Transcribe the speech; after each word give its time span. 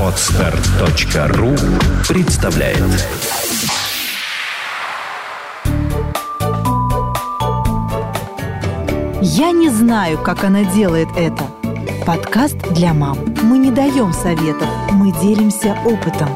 Отстар.ру 0.00 1.54
представляет 2.08 2.78
Я 9.20 9.52
не 9.52 9.68
знаю, 9.68 10.16
как 10.22 10.44
она 10.44 10.64
делает 10.72 11.08
это. 11.18 11.44
Подкаст 12.06 12.56
для 12.72 12.94
мам. 12.94 13.18
Мы 13.42 13.58
не 13.58 13.70
даем 13.70 14.14
советов, 14.14 14.68
мы 14.90 15.12
делимся 15.20 15.76
опытом. 15.84 16.30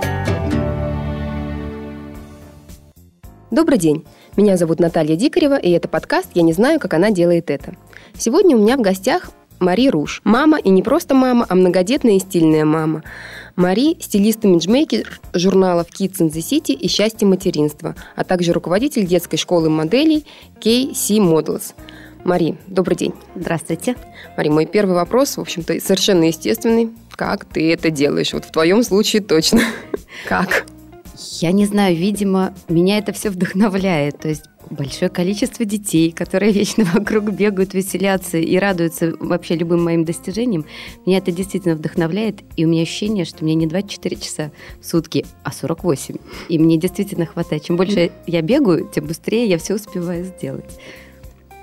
Добрый 3.50 3.78
день. 3.78 4.04
Меня 4.36 4.58
зовут 4.58 4.78
Наталья 4.78 5.16
Дикарева, 5.16 5.56
и 5.56 5.70
это 5.70 5.88
подкаст 5.88 6.28
«Я 6.34 6.42
не 6.42 6.52
знаю, 6.52 6.80
как 6.80 6.92
она 6.92 7.10
делает 7.10 7.50
это». 7.50 7.74
Сегодня 8.14 8.56
у 8.56 8.60
меня 8.60 8.76
в 8.76 8.82
гостях 8.82 9.30
Мари 9.60 9.88
Руш. 9.88 10.22
Мама, 10.24 10.58
и 10.58 10.70
не 10.70 10.82
просто 10.82 11.14
мама, 11.14 11.46
а 11.48 11.54
многодетная 11.54 12.14
и 12.14 12.18
стильная 12.18 12.64
мама. 12.64 13.02
Мари– 13.56 13.96
стилист-имиджмейкер 14.00 15.20
журналов 15.34 15.86
Kids 15.88 16.18
in 16.20 16.30
the 16.30 16.40
City 16.40 16.72
и 16.72 16.88
«Счастье 16.88 17.28
материнства», 17.28 17.94
а 18.16 18.24
также 18.24 18.52
руководитель 18.52 19.06
детской 19.06 19.36
школы 19.36 19.68
моделей 19.68 20.24
KC 20.60 21.18
Models. 21.18 21.74
Мари, 22.24 22.56
добрый 22.66 22.96
день. 22.96 23.14
Здравствуйте. 23.34 23.96
Мари, 24.36 24.48
мой 24.48 24.66
первый 24.66 24.94
вопрос, 24.94 25.36
в 25.36 25.40
общем-то, 25.40 25.78
совершенно 25.80 26.24
естественный. 26.24 26.90
Как 27.12 27.44
ты 27.44 27.72
это 27.72 27.90
делаешь? 27.90 28.32
Вот 28.32 28.46
в 28.46 28.52
твоем 28.52 28.82
случае 28.82 29.22
точно. 29.22 29.60
Как? 30.28 30.64
Я 31.20 31.52
не 31.52 31.66
знаю, 31.66 31.96
видимо, 31.96 32.54
меня 32.68 32.96
это 32.96 33.12
все 33.12 33.28
вдохновляет. 33.28 34.18
То 34.18 34.28
есть 34.28 34.44
большое 34.70 35.10
количество 35.10 35.64
детей, 35.64 36.12
которые 36.12 36.52
вечно 36.52 36.84
вокруг 36.84 37.30
бегают, 37.30 37.74
веселятся 37.74 38.38
и 38.38 38.56
радуются 38.56 39.12
вообще 39.20 39.56
любым 39.56 39.84
моим 39.84 40.04
достижениям. 40.04 40.64
Меня 41.04 41.18
это 41.18 41.30
действительно 41.30 41.74
вдохновляет, 41.74 42.40
и 42.56 42.64
у 42.64 42.68
меня 42.68 42.82
ощущение, 42.82 43.24
что 43.24 43.44
мне 43.44 43.54
не 43.54 43.66
24 43.66 44.16
часа 44.16 44.50
в 44.80 44.86
сутки, 44.86 45.26
а 45.44 45.52
48. 45.52 46.16
И 46.48 46.58
мне 46.58 46.78
действительно 46.78 47.26
хватает. 47.26 47.64
Чем 47.64 47.76
больше 47.76 48.12
я 48.26 48.40
бегаю, 48.40 48.88
тем 48.92 49.06
быстрее 49.06 49.46
я 49.46 49.58
все 49.58 49.74
успеваю 49.74 50.24
сделать. 50.24 50.78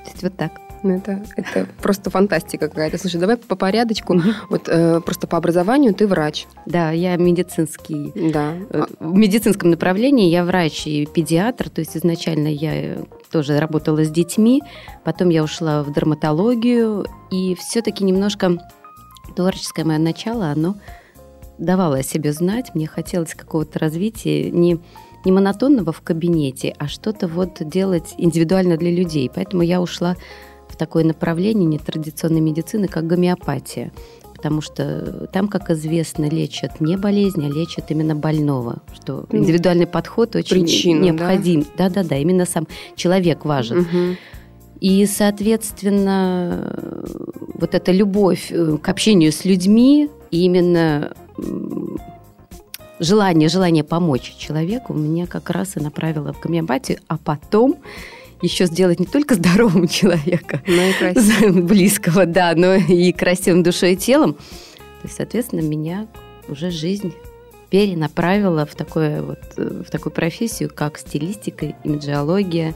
То 0.05 0.11
есть 0.11 0.23
вот 0.23 0.37
так. 0.37 0.66
Ну, 0.83 0.95
это, 0.95 1.23
это 1.35 1.67
просто 1.81 2.09
фантастика 2.09 2.67
какая-то. 2.67 2.97
Слушай, 2.97 3.19
давай 3.19 3.37
по 3.37 3.55
порядочку. 3.55 4.21
Вот 4.49 4.67
э, 4.67 5.01
просто 5.01 5.27
по 5.27 5.37
образованию 5.37 5.93
ты 5.93 6.07
врач. 6.07 6.47
Да, 6.65 6.91
я 6.91 7.15
медицинский. 7.17 8.11
Да. 8.31 8.53
Э, 8.69 8.85
в 8.99 9.15
медицинском 9.15 9.69
направлении 9.69 10.29
я 10.29 10.43
врач 10.43 10.87
и 10.87 11.05
педиатр, 11.05 11.69
то 11.69 11.79
есть 11.79 11.97
изначально 11.97 12.47
я 12.47 12.97
тоже 13.31 13.59
работала 13.59 14.03
с 14.03 14.09
детьми, 14.09 14.61
потом 15.03 15.29
я 15.29 15.43
ушла 15.43 15.83
в 15.83 15.93
дерматологию, 15.93 17.05
и 17.31 17.55
все-таки 17.55 18.03
немножко 18.03 18.57
творческое 19.35 19.83
мое 19.83 19.97
начало, 19.97 20.47
оно 20.47 20.75
давало 21.57 21.97
о 21.97 22.03
себе 22.03 22.31
знать, 22.31 22.73
мне 22.73 22.87
хотелось 22.87 23.33
какого-то 23.33 23.79
развития, 23.79 24.49
не, 24.51 24.79
не 25.25 25.31
монотонного 25.31 25.91
в 25.91 26.01
кабинете, 26.01 26.73
а 26.77 26.87
что-то 26.87 27.27
вот 27.27 27.57
делать 27.59 28.13
индивидуально 28.17 28.77
для 28.77 28.91
людей. 28.91 29.29
Поэтому 29.33 29.63
я 29.63 29.81
ушла 29.81 30.15
в 30.69 30.75
такое 30.75 31.03
направление 31.03 31.65
нетрадиционной 31.65 32.41
медицины, 32.41 32.87
как 32.87 33.07
гомеопатия. 33.07 33.91
Потому 34.35 34.61
что 34.61 35.27
там, 35.33 35.47
как 35.47 35.71
известно, 35.71 36.29
лечат 36.29 36.79
не 36.79 36.95
болезнь, 36.95 37.43
а 37.43 37.49
лечат 37.49 37.89
именно 37.89 38.15
больного. 38.15 38.83
Что 38.93 39.25
индивидуальный 39.31 39.87
подход 39.87 40.35
очень 40.35 40.61
Причину, 40.61 41.03
необходим. 41.03 41.65
Да-да-да, 41.75 42.17
именно 42.17 42.45
сам 42.45 42.67
человек 42.95 43.45
важен. 43.45 43.79
Угу. 43.79 44.17
И, 44.79 45.05
соответственно, 45.07 46.71
вот 47.55 47.73
эта 47.73 47.91
любовь 47.91 48.51
э, 48.51 48.77
к 48.79 48.87
общению 48.89 49.31
с 49.31 49.43
людьми, 49.43 50.09
именно 50.29 51.13
желание, 52.99 53.49
желание 53.49 53.83
помочь 53.83 54.35
человеку 54.37 54.93
меня 54.93 55.27
как 55.27 55.49
раз 55.49 55.77
и 55.77 55.79
направило 55.79 56.33
в 56.33 56.39
гомеопатию, 56.39 56.99
а 57.07 57.17
потом 57.17 57.77
еще 58.41 58.65
сделать 58.65 58.99
не 58.99 59.05
только 59.05 59.35
здоровым 59.35 59.87
человека, 59.87 60.61
Ну 60.67 60.89
и 60.89 60.93
красиво. 60.99 61.61
близкого, 61.61 62.25
да, 62.25 62.53
но 62.55 62.75
и 62.75 63.11
красивым 63.11 63.63
душой 63.63 63.93
и 63.93 63.97
телом. 63.97 64.33
То 64.33 65.03
есть, 65.03 65.15
соответственно, 65.15 65.61
меня 65.61 66.07
уже 66.47 66.71
жизнь 66.71 67.13
перенаправила 67.69 68.65
в, 68.65 68.75
такое 68.75 69.21
вот, 69.21 69.39
э, 69.57 69.83
в 69.85 69.91
такую 69.91 70.13
профессию, 70.13 70.71
как 70.73 70.97
стилистика, 70.97 71.75
имиджиология 71.83 72.73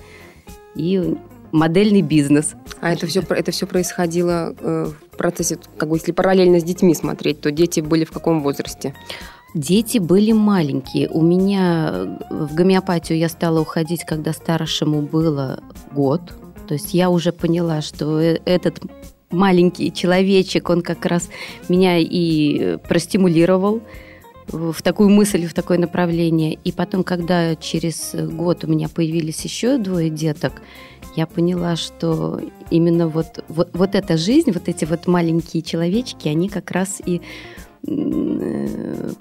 и 0.76 1.16
модельный 1.52 2.02
бизнес. 2.02 2.54
А 2.82 2.92
это 2.92 3.08
все, 3.08 3.22
это 3.22 3.52
все 3.52 3.68
происходило 3.68 4.56
э, 4.60 4.92
в 5.12 5.18
процессе, 5.18 5.58
как 5.78 5.90
бы, 5.90 5.98
если 5.98 6.12
параллельно 6.12 6.60
с 6.60 6.64
детьми 6.64 6.94
смотреть, 6.94 7.42
то 7.42 7.52
дети 7.52 7.80
были 7.80 8.06
в 8.06 8.12
каком 8.12 8.42
возрасте? 8.42 8.94
Дети 9.54 9.98
были 9.98 10.32
маленькие. 10.32 11.10
У 11.10 11.22
меня 11.22 12.18
в 12.30 12.54
гомеопатию 12.56 13.18
я 13.18 13.28
стала 13.28 13.60
уходить, 13.60 14.06
когда 14.06 14.32
старшему 14.32 15.02
было 15.02 15.62
год. 15.92 16.22
То 16.68 16.76
есть 16.76 16.94
я 16.94 17.10
уже 17.10 17.34
поняла, 17.34 17.82
что 17.82 18.20
э- 18.22 18.40
этот 18.46 18.80
маленький 19.30 19.92
человечек, 19.92 20.70
он 20.70 20.82
как 20.82 21.06
раз 21.06 21.30
меня 21.68 21.98
и 21.98 22.78
простимулировал 22.88 23.82
в 24.48 24.82
такую 24.82 25.10
мысль, 25.10 25.46
в 25.48 25.54
такое 25.54 25.78
направление. 25.78 26.58
И 26.64 26.72
потом, 26.72 27.04
когда 27.04 27.56
через 27.56 28.16
год 28.16 28.64
у 28.64 28.68
меня 28.68 28.88
появились 28.90 29.44
еще 29.44 29.78
двое 29.78 30.10
деток, 30.10 30.62
я 31.16 31.26
поняла, 31.28 31.76
что 31.76 32.40
именно 32.70 33.08
вот, 33.08 33.44
вот, 33.50 33.70
вот 33.74 33.96
эта 33.96 34.18
жизнь, 34.18 34.52
вот 34.52 34.70
эти 34.70 34.86
вот 34.86 35.08
маленькие 35.08 35.62
человечки, 35.62 36.28
они 36.28 36.48
как 36.48 36.72
раз 36.72 37.02
и 37.06 37.22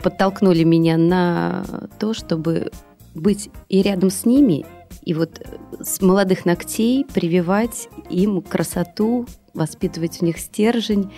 подтолкнули 0.02 0.64
меня 0.64 0.96
на 0.96 1.64
то, 1.98 2.14
чтобы 2.14 2.70
быть 3.14 3.50
и 3.68 3.82
рядом 3.82 4.10
с 4.10 4.24
ними, 4.24 4.66
и 5.02 5.14
вот 5.14 5.42
с 5.80 6.00
молодых 6.00 6.44
ногтей 6.44 7.04
прививать 7.04 7.88
им 8.10 8.42
красоту, 8.42 9.26
воспитывать 9.54 10.18
в 10.18 10.22
них 10.22 10.38
стержень, 10.38 11.10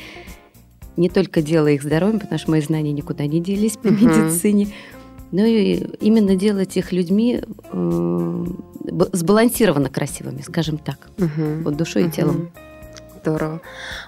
не 0.97 1.09
только 1.09 1.43
делая 1.43 1.73
их 1.73 1.83
здоровьем, 1.83 2.21
потому 2.21 2.39
что 2.39 2.51
мои 2.51 2.61
знания 2.61 2.93
никуда 2.93 3.27
не 3.27 3.41
делись 3.41 3.77
по 3.77 3.89
медицине, 3.89 4.69
но 5.31 5.45
и 5.45 5.77
именно 6.01 6.37
делать 6.37 6.77
их 6.77 6.93
людьми 6.93 7.43
э, 7.73 8.47
сбалансированно 9.13 9.89
красивыми, 9.89 10.43
скажем 10.43 10.79
так, 10.79 11.11
вот 11.17 11.77
душой 11.77 12.07
и 12.07 12.11
телом. 12.11 12.51
Здорово. 13.23 13.61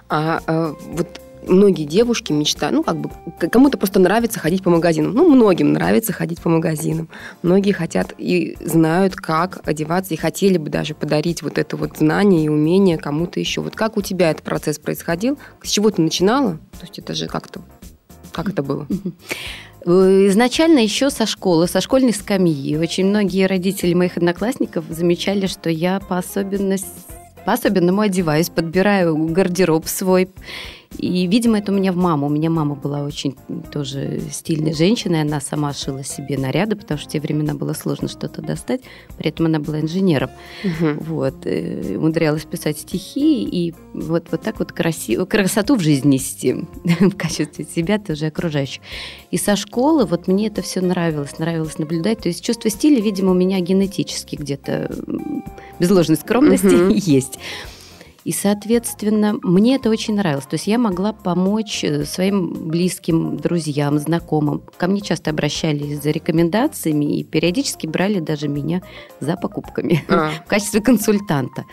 А, 0.09 0.41
а, 0.47 0.75
вот 0.89 1.21
многие 1.47 1.85
девушки 1.85 2.33
мечтают, 2.33 2.75
ну, 2.75 2.83
как 2.83 2.99
бы, 2.99 3.11
кому-то 3.49 3.79
просто 3.79 4.01
нравится 4.01 4.39
ходить 4.39 4.63
по 4.63 4.71
магазинам. 4.71 5.13
Ну, 5.13 5.29
многим 5.29 5.73
нравится 5.73 6.13
ходить 6.13 6.41
по 6.41 6.49
магазинам. 6.49 7.09
Многие 7.43 7.73
хотят 7.73 8.15
и 8.19 8.57
знают, 8.61 9.17
как 9.17 9.61
одеваться, 9.65 10.15
и 10.15 10.17
хотели 10.17 10.59
бы 10.59 10.71
даже 10.71 10.95
подарить 10.95 11.43
вот 11.43 11.59
это 11.59 11.77
вот 11.77 11.99
знание 11.99 12.45
и 12.45 12.49
умение 12.49 12.99
кому-то 12.99 13.41
еще. 13.41 13.61
Вот 13.61 13.77
как 13.77 13.97
у 13.97 14.03
тебя 14.03 14.31
этот 14.31 14.43
процесс 14.43 14.79
происходил? 14.79 15.39
С 15.63 15.71
чего 15.71 15.91
ты 15.91 16.03
начинала? 16.03 16.59
То 16.73 16.83
есть 16.83 16.99
это 16.99 17.15
же 17.15 17.27
как-то... 17.27 17.61
Как 18.33 18.49
это 18.49 18.63
было? 18.63 18.87
Э, 19.87 20.27
Изначально 20.29 20.79
еще 20.79 21.11
со 21.11 21.27
школы, 21.27 21.69
со 21.69 21.83
школьной 21.83 22.15
скамьи. 22.15 22.77
Очень 22.79 23.07
многие 23.07 23.47
родители 23.47 23.93
моих 23.93 24.17
одноклассников 24.17 24.87
замечали, 24.89 25.47
что 25.47 25.69
я 25.69 26.01
по 26.01 26.17
особенности 26.17 26.89
по-особенному 27.45 28.01
одеваюсь, 28.01 28.49
подбираю 28.49 29.17
гардероб 29.17 29.87
свой. 29.87 30.31
И, 30.99 31.27
видимо, 31.27 31.59
это 31.59 31.73
у 31.73 31.75
меня 31.75 31.93
в 31.93 31.97
маму. 31.97 32.27
У 32.27 32.31
меня 32.31 32.51
мама 32.51 32.75
была 32.75 33.03
очень 33.03 33.37
тоже 33.73 34.21
стильной 34.31 34.73
женщиной. 34.75 35.23
Она 35.23 35.41
сама 35.41 35.73
шила 35.73 36.05
себе 36.05 36.39
наряды, 36.39 36.77
потому 36.77 36.99
что 36.99 37.09
в 37.09 37.13
те 37.13 37.21
времена 37.21 37.55
было 37.55 37.73
сложно 37.73 38.09
что-то 38.09 38.43
достать. 38.43 38.81
При 39.19 39.29
этом 39.31 39.47
она 39.47 39.59
была 39.59 39.81
инженером. 39.81 40.31
Мгм. 40.63 40.99
Вот. 41.01 41.35
э, 41.47 41.97
Умудрялась 41.97 42.45
писать 42.45 42.79
стихи 42.79 43.43
и 43.45 43.75
вот, 43.93 44.27
вот 44.31 44.43
так 44.43 44.59
вот 44.59 44.73
красиво, 44.73 45.25
красоту 45.25 45.77
в 45.77 45.81
жизнь 45.81 46.09
нести 46.09 46.55
в 46.85 47.17
качестве 47.17 47.65
себя, 47.65 47.99
тоже 47.99 48.27
окружающих. 48.27 48.83
И 49.31 49.37
со 49.37 49.57
школы 49.57 50.05
вот 50.07 50.29
мне 50.29 50.47
это 50.47 50.63
все 50.63 50.81
нравилось, 50.81 51.39
нравилось 51.39 51.79
наблюдать. 51.79 52.21
То 52.21 52.29
есть 52.29 52.45
чувство 52.45 52.71
стиля, 52.71 53.01
видимо, 53.03 53.33
у 53.33 53.35
меня 53.35 53.61
генетически 53.61 54.37
где-то 54.37 54.91
без 55.79 55.91
ложной 55.91 56.17
скромности 56.17 56.67
Мгм. 56.67 56.89
есть. 56.95 57.39
И, 58.25 58.33
соответственно, 58.33 59.39
мне 59.43 59.77
это 59.77 59.91
очень 59.91 60.15
нравилось. 60.15 60.47
То 60.47 60.55
есть 60.55 60.67
я 60.67 60.79
могла 60.79 61.13
помочь 61.13 61.85
э, 61.85 62.05
своим 62.05 62.69
близким, 62.69 63.37
друзьям, 63.37 63.99
знакомым. 63.99 64.63
Ко 64.79 64.87
мне 64.87 65.03
часто 65.03 65.31
обращались 65.31 66.03
за 66.03 66.11
рекомендациями 66.11 67.19
и 67.19 67.23
периодически 67.23 67.87
брали 67.87 68.21
даже 68.21 68.49
меня 68.49 68.83
за 69.21 69.37
покупками 69.37 70.03
А, 70.09 70.31
в 70.47 70.49
качестве 70.49 70.81
консультанта. 70.81 71.65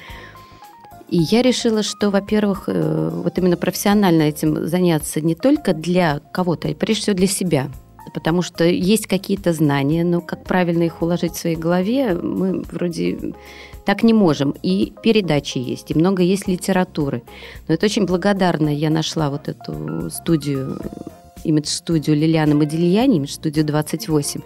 И 1.08 1.18
я 1.18 1.42
решила, 1.42 1.84
что, 1.84 2.10
во-первых, 2.10 2.66
э, 2.68 3.10
вот 3.14 3.38
именно 3.38 3.56
профессионально 3.56 4.24
этим 4.24 4.68
заняться 4.68 5.22
не 5.22 5.36
только 5.36 5.74
для 5.74 6.20
кого-то, 6.34 6.68
а 6.68 6.74
прежде 6.74 7.04
всего 7.04 7.16
для 7.16 7.28
себя. 7.28 7.70
Потому 8.14 8.42
что 8.42 8.66
есть 8.66 9.08
какие-то 9.08 9.54
знания, 9.54 10.04
но 10.04 10.22
как 10.22 10.44
правильно 10.44 10.84
их 10.84 11.02
уложить 11.02 11.34
в 11.34 11.40
своей 11.40 11.56
голове, 11.56 12.14
мы 12.16 12.62
вроде 12.62 13.34
так 13.86 14.04
не 14.04 14.14
можем. 14.14 14.56
И 14.64 14.94
передачи 15.02 15.58
есть, 15.58 15.92
и 15.92 15.98
много 15.98 16.24
есть 16.24 16.48
литературы. 16.48 17.24
Но 17.68 17.74
это 17.74 17.86
очень 17.86 18.06
благодарно. 18.06 18.70
Я 18.70 18.90
нашла 18.90 19.30
вот 19.30 19.48
эту 19.48 20.10
студию 20.10 20.80
имидж-студию 21.44 22.16
Лилианы 22.16 22.56
Модильяни, 22.56 23.18
имидж-студию 23.18 23.66
28. 23.66 24.42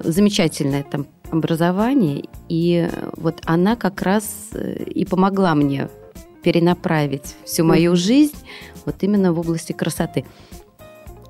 Замечательное 0.00 0.84
там 0.84 1.06
образование, 1.30 2.24
и 2.48 2.88
вот 3.16 3.40
она 3.44 3.76
как 3.76 4.00
раз 4.02 4.50
э, 4.52 4.84
и 4.84 5.04
помогла 5.04 5.54
мне 5.54 5.88
перенаправить 6.42 7.34
всю 7.44 7.64
мою 7.64 7.96
жизнь 7.96 8.36
вот 8.86 8.96
именно 9.02 9.32
в 9.32 9.40
области 9.40 9.72
красоты. 9.72 10.24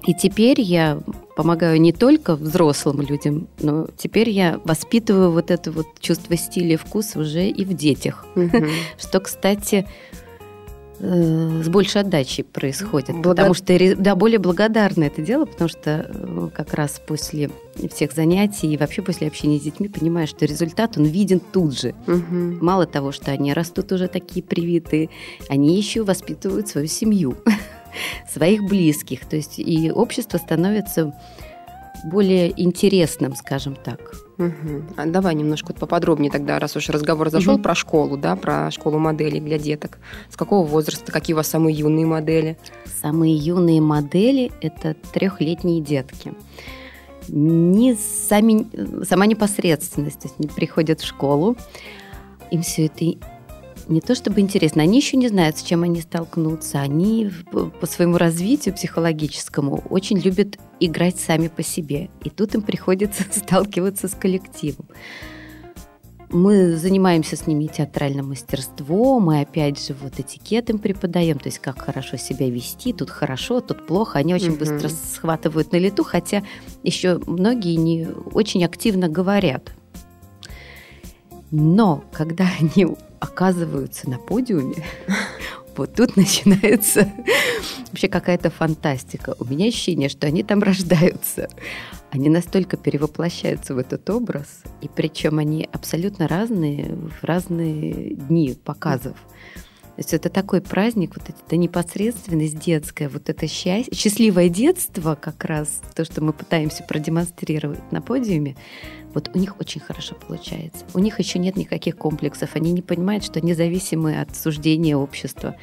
И 0.06 0.14
теперь 0.14 0.60
я 0.60 1.00
помогаю 1.38 1.80
не 1.80 1.92
только 1.92 2.34
взрослым 2.34 3.00
людям, 3.00 3.46
но 3.60 3.86
теперь 3.96 4.28
я 4.28 4.60
воспитываю 4.64 5.30
вот 5.30 5.52
это 5.52 5.70
вот 5.70 5.86
чувство 6.00 6.36
стиля 6.36 6.74
и 6.74 6.76
вкуса 6.76 7.20
уже 7.20 7.46
и 7.46 7.64
в 7.64 7.74
детях. 7.74 8.26
Что, 8.98 9.20
кстати, 9.20 9.86
э, 10.98 11.62
с 11.62 11.68
большей 11.68 12.00
отдачей 12.00 12.42
происходит. 12.42 13.10
Благо... 13.10 13.28
Потому 13.28 13.54
что, 13.54 13.78
да, 13.94 14.16
более 14.16 14.40
благодарно 14.40 15.04
это 15.04 15.22
дело, 15.22 15.44
потому 15.44 15.68
что 15.68 16.10
э, 16.12 16.48
как 16.52 16.74
раз 16.74 17.00
после 17.06 17.50
всех 17.88 18.14
занятий 18.14 18.74
и 18.74 18.76
вообще 18.76 19.02
после 19.02 19.28
общения 19.28 19.60
с 19.60 19.62
детьми 19.62 19.86
понимаешь, 19.86 20.30
что 20.30 20.44
результат, 20.44 20.98
он 20.98 21.04
виден 21.04 21.38
тут 21.38 21.78
же. 21.78 21.94
Угу. 22.08 22.64
Мало 22.64 22.86
того, 22.86 23.12
что 23.12 23.30
они 23.30 23.54
растут 23.54 23.92
уже 23.92 24.08
такие 24.08 24.42
привитые, 24.42 25.08
они 25.48 25.76
еще 25.76 26.02
воспитывают 26.02 26.66
свою 26.66 26.88
семью. 26.88 27.36
своих 28.30 28.64
близких. 28.64 29.26
То 29.26 29.36
есть 29.36 29.58
и 29.58 29.90
общество 29.90 30.38
становится 30.38 31.12
более 32.04 32.52
интересным, 32.60 33.34
скажем 33.34 33.76
так. 33.76 34.12
Угу. 34.38 34.94
А 34.96 35.06
давай 35.06 35.34
немножко 35.34 35.74
поподробнее 35.74 36.30
тогда, 36.30 36.58
раз 36.60 36.76
уж 36.76 36.88
разговор 36.90 37.28
зашел 37.30 37.54
угу. 37.54 37.62
про 37.62 37.74
школу, 37.74 38.16
да, 38.16 38.36
про 38.36 38.70
школу 38.70 38.98
моделей 38.98 39.40
для 39.40 39.58
деток. 39.58 39.98
С 40.30 40.36
какого 40.36 40.64
возраста, 40.64 41.10
какие 41.10 41.34
у 41.34 41.36
вас 41.36 41.48
самые 41.48 41.76
юные 41.76 42.06
модели? 42.06 42.56
Самые 43.00 43.34
юные 43.34 43.80
модели– 43.80 44.52
это 44.60 44.94
трехлетние 45.12 45.80
детки. 45.80 46.34
Не 47.28 47.94
сами, 47.94 49.04
сама 49.04 49.26
непосредственность, 49.26 50.20
то 50.20 50.28
есть 50.28 50.36
они 50.38 50.48
приходят 50.48 51.00
в 51.00 51.06
школу, 51.06 51.56
им 52.50 52.62
все 52.62 52.86
это 52.86 53.16
не 53.88 54.00
то 54.00 54.14
чтобы 54.14 54.40
интересно, 54.40 54.82
они 54.82 54.98
еще 54.98 55.16
не 55.16 55.28
знают, 55.28 55.58
с 55.58 55.62
чем 55.62 55.82
они 55.82 56.00
столкнутся. 56.00 56.80
Они 56.80 57.30
по 57.80 57.86
своему 57.86 58.18
развитию 58.18 58.74
психологическому 58.74 59.84
очень 59.88 60.18
любят 60.18 60.58
играть 60.78 61.18
сами 61.18 61.48
по 61.48 61.62
себе. 61.62 62.10
И 62.22 62.30
тут 62.30 62.54
им 62.54 62.62
приходится 62.62 63.24
сталкиваться 63.30 64.08
с 64.08 64.14
коллективом. 64.14 64.86
Мы 66.30 66.76
занимаемся 66.76 67.36
с 67.36 67.46
ними 67.46 67.68
театральным 67.68 68.28
мастерством, 68.28 69.24
мы 69.24 69.40
опять 69.40 69.82
же 69.82 69.94
вот 69.94 70.20
этикет 70.20 70.68
им 70.68 70.78
преподаем, 70.78 71.38
то 71.38 71.46
есть 71.46 71.58
как 71.58 71.80
хорошо 71.80 72.18
себя 72.18 72.50
вести, 72.50 72.92
тут 72.92 73.08
хорошо, 73.08 73.62
тут 73.62 73.86
плохо. 73.86 74.18
Они 74.18 74.34
очень 74.34 74.50
угу. 74.50 74.58
быстро 74.58 74.90
схватывают 74.90 75.72
на 75.72 75.78
лету, 75.78 76.04
хотя 76.04 76.42
еще 76.82 77.18
многие 77.26 77.76
не 77.76 78.08
очень 78.34 78.62
активно 78.62 79.08
говорят. 79.08 79.72
Но 81.50 82.04
когда 82.12 82.48
они 82.60 82.86
оказываются 83.20 84.08
на 84.08 84.18
подиуме, 84.18 84.84
вот 85.76 85.94
тут 85.94 86.16
начинается 86.16 87.10
вообще 87.88 88.08
какая-то 88.08 88.50
фантастика. 88.50 89.34
У 89.38 89.44
меня 89.44 89.66
ощущение, 89.66 90.08
что 90.08 90.26
они 90.26 90.42
там 90.42 90.62
рождаются. 90.62 91.48
Они 92.10 92.30
настолько 92.30 92.78
перевоплощаются 92.78 93.74
в 93.74 93.78
этот 93.78 94.08
образ, 94.08 94.62
и 94.80 94.88
причем 94.88 95.38
они 95.38 95.68
абсолютно 95.70 96.26
разные 96.26 96.94
в 96.94 97.22
разные 97.22 98.14
дни 98.14 98.56
показов. 98.64 99.16
То 99.98 100.00
есть 100.00 100.14
это 100.14 100.30
такой 100.30 100.60
праздник, 100.60 101.16
вот 101.16 101.28
эта 101.28 101.56
непосредственность 101.56 102.60
детская, 102.60 103.08
вот 103.08 103.28
это 103.28 103.48
счастье, 103.48 103.92
счастливое 103.94 104.48
детство 104.48 105.18
как 105.20 105.44
раз, 105.44 105.82
то, 105.94 106.04
что 106.04 106.22
мы 106.22 106.32
пытаемся 106.32 106.84
продемонстрировать 106.84 107.90
на 107.90 108.00
подиуме, 108.00 108.54
вот 109.18 109.30
у 109.34 109.38
них 109.38 109.58
очень 109.58 109.80
хорошо 109.80 110.14
получается. 110.14 110.84
У 110.94 111.00
них 111.00 111.18
еще 111.18 111.38
нет 111.38 111.56
никаких 111.56 111.96
комплексов, 111.96 112.50
они 112.54 112.72
не 112.72 112.82
понимают, 112.82 113.24
что 113.24 113.40
они 113.40 113.52
зависимы 113.52 114.20
от 114.20 114.36
суждения 114.36 114.96
общества 114.96 115.56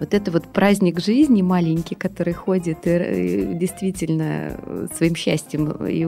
вот 0.00 0.12
это 0.12 0.30
вот 0.32 0.52
праздник 0.52 1.00
жизни 1.00 1.40
маленький, 1.40 1.94
который 1.94 2.32
ходит 2.32 2.86
и, 2.86 3.52
и 3.52 3.54
действительно 3.54 4.58
своим 4.94 5.14
счастьем 5.14 5.70
и 5.86 6.04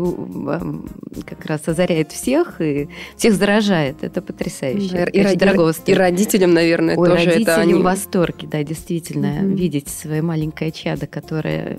как 1.22 1.46
раз 1.46 1.66
озаряет 1.66 2.12
всех 2.12 2.60
и 2.60 2.88
всех 3.16 3.34
заражает. 3.34 4.02
Это 4.02 4.20
потрясающе. 4.20 4.90
Да, 4.90 5.04
и, 5.04 5.36
дорого 5.36 5.72
и 5.86 5.94
родителям, 5.94 6.52
наверное, 6.52 6.96
Ой, 6.96 7.08
тоже 7.08 7.26
родителям 7.26 7.42
это 7.42 7.60
они... 7.60 7.74
в 7.74 7.82
восторге, 7.82 8.48
да, 8.50 8.62
действительно, 8.64 9.38
угу. 9.38 9.54
видеть 9.54 9.88
свое 9.88 10.20
маленькое 10.20 10.72
чадо, 10.72 11.06
которое 11.06 11.78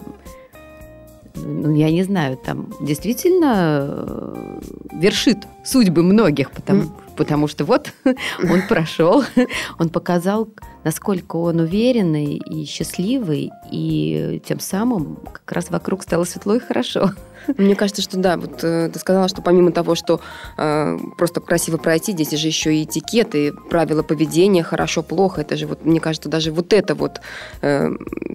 ну, 1.45 1.75
я 1.75 1.91
не 1.91 2.03
знаю, 2.03 2.37
там 2.37 2.69
действительно 2.81 3.85
э, 3.89 4.59
вершит 4.93 5.47
судьбы 5.63 6.03
многих, 6.03 6.51
потому, 6.51 6.83
mm. 6.83 6.89
потому 7.15 7.47
что 7.47 7.65
вот 7.65 7.91
он 8.43 8.61
прошел, 8.67 9.23
он 9.79 9.89
показал, 9.89 10.49
насколько 10.83 11.37
он 11.37 11.59
уверенный 11.59 12.35
и 12.35 12.65
счастливый, 12.65 13.51
и 13.71 14.41
тем 14.45 14.59
самым 14.59 15.17
как 15.31 15.51
раз 15.51 15.69
вокруг 15.69 16.03
стало 16.03 16.23
светло 16.23 16.55
и 16.55 16.59
хорошо. 16.59 17.11
Мне 17.57 17.75
кажется, 17.75 18.01
что 18.01 18.17
да, 18.17 18.37
вот 18.37 18.63
э, 18.63 18.89
ты 18.91 18.99
сказала, 18.99 19.27
что 19.27 19.41
помимо 19.41 19.71
того, 19.71 19.95
что 19.95 20.19
э, 20.57 20.97
просто 21.17 21.41
красиво 21.41 21.77
пройти, 21.77 22.11
здесь 22.11 22.31
же 22.31 22.47
еще 22.47 22.75
и 22.75 22.83
этикет, 22.83 23.35
и 23.35 23.51
правила 23.69 24.03
поведения, 24.03 24.63
хорошо, 24.63 25.03
плохо. 25.03 25.41
Это 25.41 25.55
же 25.55 25.67
вот, 25.67 25.85
мне 25.85 25.99
кажется, 25.99 26.29
даже 26.29 26.51
вот 26.51 26.73
это 26.73 26.95
вот 26.95 27.21
э, 27.61 27.89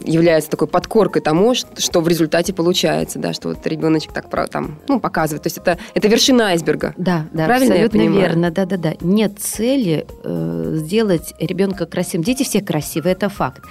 является 0.04 0.50
такой 0.50 0.68
подкоркой 0.68 1.22
тому, 1.22 1.54
что 1.54 2.00
в 2.00 2.08
результате 2.08 2.52
получается, 2.52 3.18
да, 3.18 3.32
что 3.32 3.48
вот 3.48 3.66
ребеночек 3.66 4.12
так 4.12 4.28
там, 4.48 4.78
ну, 4.88 5.00
показывает. 5.00 5.42
То 5.42 5.46
есть 5.48 5.58
это, 5.58 5.78
это 5.94 6.08
вершина 6.08 6.48
айсберга. 6.48 6.94
Да, 6.96 7.26
да, 7.32 7.46
Правильно 7.46 7.74
абсолютно 7.74 8.18
верно, 8.18 8.50
да, 8.50 8.64
да, 8.64 8.76
да. 8.76 8.94
Нет 9.00 9.38
цели 9.38 10.06
э, 10.24 10.72
сделать 10.76 11.34
ребенка 11.38 11.86
красивым. 11.86 12.24
Дети 12.24 12.42
все 12.42 12.60
красивые, 12.60 13.12
это 13.12 13.28
факт 13.28 13.62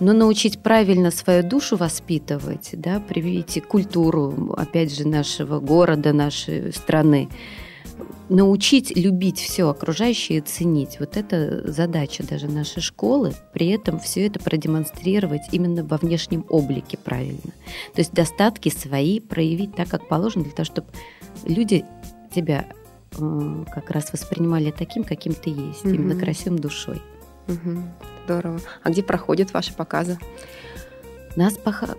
но 0.00 0.12
научить 0.12 0.60
правильно 0.60 1.10
свою 1.10 1.42
душу 1.42 1.76
воспитывать, 1.76 2.70
да, 2.72 3.00
привить 3.00 3.62
культуру, 3.66 4.54
опять 4.56 4.94
же, 4.96 5.06
нашего 5.06 5.60
города, 5.60 6.12
нашей 6.12 6.72
страны, 6.72 7.28
научить 8.28 8.96
любить 8.96 9.40
все 9.40 9.68
окружающее 9.68 10.38
и 10.38 10.42
ценить. 10.42 11.00
Вот 11.00 11.16
это 11.16 11.70
задача 11.70 12.24
даже 12.26 12.46
нашей 12.46 12.82
школы, 12.82 13.34
при 13.52 13.68
этом 13.68 13.98
все 13.98 14.26
это 14.26 14.38
продемонстрировать 14.38 15.42
именно 15.52 15.82
во 15.82 15.96
внешнем 15.96 16.44
облике 16.48 16.98
правильно. 16.98 17.52
То 17.94 18.00
есть 18.00 18.12
достатки 18.12 18.68
свои 18.68 19.20
проявить 19.20 19.74
так, 19.74 19.88
как 19.88 20.08
положено, 20.08 20.44
для 20.44 20.52
того, 20.52 20.64
чтобы 20.66 20.88
люди 21.46 21.84
тебя 22.34 22.66
э, 23.18 23.64
как 23.72 23.90
раз 23.90 24.12
воспринимали 24.12 24.70
таким, 24.70 25.04
каким 25.04 25.32
ты 25.32 25.50
есть, 25.50 25.84
mm-hmm. 25.84 25.94
именно 25.94 26.20
красивым 26.20 26.58
душой. 26.58 27.00
Угу, 27.48 27.82
здорово. 28.28 28.60
А 28.82 28.90
где 28.90 29.02
проходят 29.02 29.54
ваши 29.54 29.72
показы? 29.72 30.18
У 31.36 31.40
нас 31.40 31.54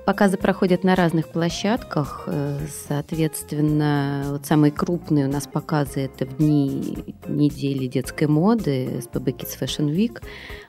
показы 0.05 0.37
проходят 0.37 0.83
на 0.83 0.95
разных 0.95 1.29
площадках. 1.29 2.23
Э, 2.27 2.59
соответственно, 2.87 4.25
вот 4.31 4.45
самые 4.45 4.71
крупные 4.71 5.27
у 5.27 5.31
нас 5.31 5.47
показы 5.47 6.01
это 6.01 6.25
в 6.25 6.37
дни 6.37 7.05
недели 7.27 7.87
детской 7.87 8.27
моды 8.27 9.01
СПБ 9.01 9.29
Kids 9.29 9.57
Fashion 9.59 9.89
Week, 9.95 10.21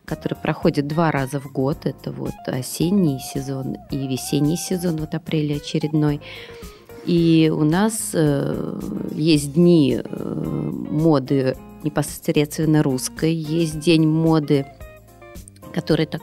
который 0.04 0.34
проходит 0.34 0.86
два 0.86 1.10
раза 1.10 1.40
в 1.40 1.52
год. 1.52 1.84
Это 1.84 2.12
вот 2.12 2.34
осенний 2.46 3.18
сезон 3.18 3.76
и 3.90 4.06
весенний 4.06 4.56
сезон, 4.56 4.98
вот 4.98 5.14
апреле 5.14 5.56
очередной. 5.56 6.20
И 7.06 7.52
у 7.52 7.64
нас 7.64 8.12
э, 8.14 8.80
есть 9.12 9.54
дни 9.54 10.00
э, 10.02 10.70
моды 10.90 11.56
непосредственно 11.82 12.82
русской. 12.82 13.32
Есть 13.32 13.80
день 13.80 14.06
моды, 14.06 14.66
который 15.70 16.06
так 16.06 16.22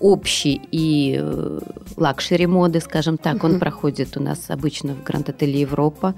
общий 0.00 0.60
и 0.70 1.18
э, 1.20 1.60
luxury 1.96 2.46
моды, 2.46 2.80
скажем 2.80 3.18
так, 3.18 3.44
он 3.44 3.58
проходит 3.58 4.16
у 4.16 4.22
нас 4.22 4.46
обычно 4.48 4.94
в 4.94 5.02
Гранд-отеле 5.02 5.60
Европа. 5.60 6.14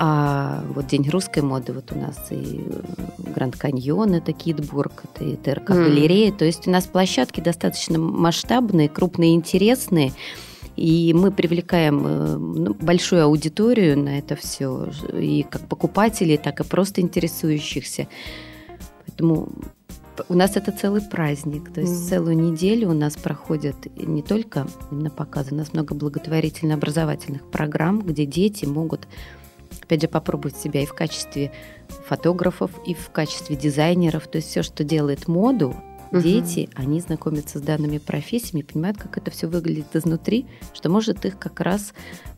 А 0.00 0.62
вот 0.74 0.86
День 0.86 1.10
русской 1.10 1.42
моды 1.42 1.72
вот 1.72 1.90
у 1.90 1.98
нас 1.98 2.28
и 2.30 2.64
э, 2.64 3.32
Гранд 3.34 3.56
Каньон, 3.56 4.14
это 4.14 4.32
Китбург, 4.32 5.04
это 5.04 5.36
ТРК 5.36 5.70
галерея. 5.70 6.30
Mm. 6.30 6.36
То 6.36 6.44
есть 6.44 6.68
у 6.68 6.70
нас 6.70 6.86
площадки 6.86 7.40
достаточно 7.40 7.98
масштабные, 7.98 8.88
крупные, 8.88 9.34
интересные. 9.34 10.12
И 10.76 11.12
мы 11.12 11.32
привлекаем 11.32 12.06
э, 12.06 12.36
ну, 12.36 12.74
большую 12.74 13.24
аудиторию 13.24 13.98
на 13.98 14.20
это 14.20 14.36
все, 14.36 14.88
и 15.12 15.42
как 15.42 15.62
покупателей, 15.62 16.36
так 16.36 16.60
и 16.60 16.64
просто 16.64 17.00
интересующихся. 17.00 18.06
Поэтому 19.04 19.48
у 20.28 20.34
нас 20.34 20.56
это 20.56 20.72
целый 20.72 21.02
праздник, 21.02 21.72
то 21.72 21.80
есть 21.80 22.04
mm. 22.04 22.08
целую 22.08 22.36
неделю 22.36 22.90
у 22.90 22.94
нас 22.94 23.16
проходят 23.16 23.76
не 23.96 24.22
только 24.22 24.66
именно 24.90 25.10
показы, 25.10 25.54
у 25.54 25.56
нас 25.56 25.72
много 25.72 25.94
благотворительно-образовательных 25.94 27.44
программ, 27.50 28.00
где 28.00 28.26
дети 28.26 28.64
могут, 28.64 29.06
опять 29.82 30.02
же, 30.02 30.08
попробовать 30.08 30.56
себя 30.56 30.82
и 30.82 30.86
в 30.86 30.94
качестве 30.94 31.52
фотографов, 32.06 32.70
и 32.86 32.94
в 32.94 33.10
качестве 33.10 33.56
дизайнеров, 33.56 34.26
то 34.28 34.36
есть 34.36 34.48
все, 34.48 34.62
что 34.62 34.84
делает 34.84 35.28
моду, 35.28 35.74
Угу. 36.10 36.20
Дети, 36.20 36.70
они 36.74 37.00
знакомятся 37.00 37.58
с 37.58 37.62
данными 37.62 37.98
профессиями, 37.98 38.62
понимают, 38.62 38.96
как 38.96 39.18
это 39.18 39.30
все 39.30 39.46
выглядит 39.46 39.94
изнутри, 39.94 40.46
что 40.72 40.88
может 40.88 41.24
их 41.24 41.38
как 41.38 41.60
раз 41.60 41.92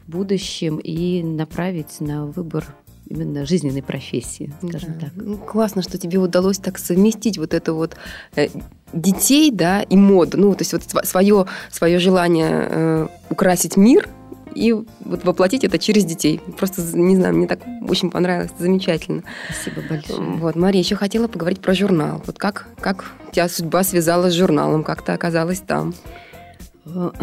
в 0.07 0.11
будущем 0.11 0.79
и 0.79 1.23
направить 1.23 2.01
на 2.01 2.27
выбор 2.27 2.67
именно 3.11 3.45
жизненной 3.45 3.83
профессии, 3.83 4.53
скажем 4.67 4.95
да. 4.95 5.07
так. 5.07 5.11
Ну, 5.17 5.37
классно, 5.37 5.83
что 5.83 5.99
тебе 5.99 6.19
удалось 6.19 6.59
так 6.59 6.79
совместить 6.79 7.39
вот 7.39 7.53
это 7.53 7.73
вот 7.75 7.97
э, 8.37 8.49
детей, 8.93 9.51
да, 9.51 9.83
и 9.83 9.97
моду. 9.97 10.39
Ну, 10.39 10.55
то 10.55 10.63
есть 10.63 10.73
вот 10.73 10.85
свое, 11.07 11.47
свое 11.71 11.99
желание 11.99 12.69
э, 12.71 13.09
украсить 13.29 13.77
мир 13.77 14.09
и 14.55 14.73
вот 14.73 15.25
воплотить 15.25 15.65
это 15.65 15.79
через 15.79 16.05
детей. 16.05 16.41
Просто, 16.57 16.83
не 16.97 17.17
знаю, 17.17 17.35
мне 17.35 17.47
так 17.47 17.61
очень 17.89 18.11
понравилось, 18.11 18.53
замечательно. 18.59 19.25
Спасибо 19.51 19.83
большое. 19.89 20.21
Вот, 20.39 20.57
Мария, 20.57 20.83
еще 20.83 20.95
хотела 20.95 21.27
поговорить 21.27 21.61
про 21.61 21.75
журнал. 21.75 22.23
Вот 22.27 22.39
как, 22.39 22.69
как 22.81 23.13
тебя 23.33 23.49
судьба 23.49 23.83
связалась 23.83 24.33
с 24.33 24.37
журналом, 24.37 24.85
как 24.85 25.03
ты 25.03 25.13
оказалась 25.13 25.61
там? 25.61 25.95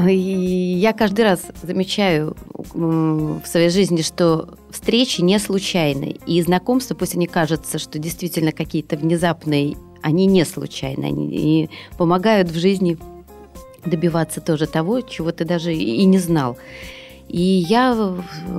Я 0.08 0.94
каждый 0.94 1.22
раз 1.26 1.42
замечаю 1.62 2.36
в 2.74 3.42
своей 3.46 3.70
жизни, 3.70 4.02
что 4.02 4.58
встречи 4.72 5.22
не 5.22 5.40
случайны. 5.40 6.18
И 6.26 6.42
знакомства, 6.42 6.96
пусть 6.96 7.16
они 7.16 7.28
кажутся, 7.28 7.80
что 7.80 8.00
действительно 8.00 8.52
какие-то 8.52 8.98
внезапные, 8.98 9.78
они 10.02 10.26
не 10.26 10.46
случайны. 10.46 11.06
Они 11.06 11.70
помогают 11.98 12.50
в 12.50 12.58
жизни 12.58 12.98
добиваться 13.86 14.42
тоже 14.42 14.68
того, 14.68 15.02
чего 15.02 15.32
ты 15.32 15.46
даже 15.46 15.74
и 15.74 16.06
не 16.06 16.18
знал. 16.18 16.58
И 17.28 17.42
я 17.42 18.16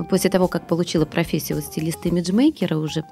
после 0.09 0.29
того, 0.29 0.47
как 0.47 0.67
получила 0.67 1.05
профессию 1.05 1.61
стилиста-имиджмейкера 1.61 2.77
уже, 2.77 3.03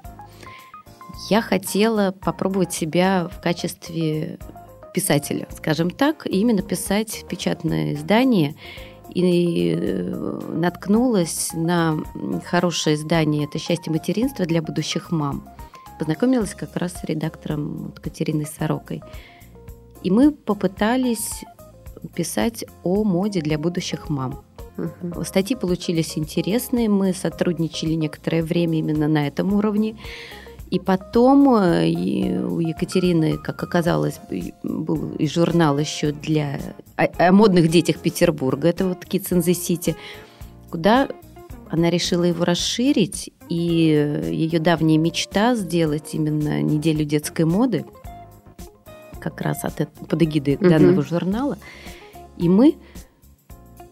я 1.30 1.42
хотела 1.42 2.12
попробовать 2.12 2.72
себя 2.72 3.28
в 3.32 3.40
качестве 3.42 4.38
писателя, 4.98 5.46
скажем 5.56 5.90
так, 5.90 6.26
и 6.26 6.40
именно 6.40 6.60
писать 6.60 7.24
печатное 7.28 7.94
издание. 7.94 8.56
И 9.14 9.72
э, 9.78 10.40
наткнулась 10.52 11.50
на 11.54 11.98
хорошее 12.44 12.96
издание 12.96 13.44
«Это 13.44 13.60
счастье 13.60 13.92
материнства 13.92 14.44
для 14.44 14.60
будущих 14.60 15.12
мам». 15.12 15.48
Познакомилась 16.00 16.52
как 16.54 16.76
раз 16.76 16.94
с 16.94 17.04
редактором 17.04 17.94
Катериной 18.02 18.46
Сорокой. 18.46 19.02
И 20.02 20.10
мы 20.10 20.32
попытались 20.32 21.44
писать 22.16 22.64
о 22.82 23.04
моде 23.04 23.40
для 23.40 23.56
будущих 23.56 24.08
мам. 24.08 24.42
Угу. 24.78 25.22
Статьи 25.22 25.54
получились 25.54 26.18
интересные, 26.18 26.88
мы 26.88 27.14
сотрудничали 27.14 27.94
некоторое 27.94 28.42
время 28.42 28.80
именно 28.80 29.06
на 29.06 29.28
этом 29.28 29.54
уровне. 29.54 29.96
И 30.70 30.78
потом 30.78 31.48
э, 31.54 32.40
у 32.42 32.60
Екатерины, 32.60 33.38
как 33.38 33.62
оказалось, 33.62 34.20
был 34.62 35.12
и 35.12 35.26
журнал 35.26 35.78
еще 35.78 36.12
для 36.12 36.60
о, 36.96 37.28
о 37.28 37.32
модных 37.32 37.68
детях 37.68 37.98
Петербурга, 37.98 38.68
это 38.68 38.86
вот 38.86 39.04
Kids 39.04 39.30
in 39.30 39.38
the 39.38 39.52
City, 39.52 39.96
куда 40.70 41.08
она 41.70 41.90
решила 41.90 42.24
его 42.24 42.44
расширить, 42.44 43.30
и 43.48 43.56
ее 44.30 44.58
давняя 44.58 44.98
мечта 44.98 45.54
сделать 45.54 46.14
именно 46.14 46.62
неделю 46.62 47.04
детской 47.04 47.44
моды, 47.44 47.84
как 49.20 49.40
раз 49.40 49.64
от, 49.64 49.88
под 49.88 50.22
эгидой 50.22 50.56
угу. 50.56 50.68
данного 50.68 51.02
журнала. 51.02 51.58
И 52.36 52.48
мы 52.48 52.76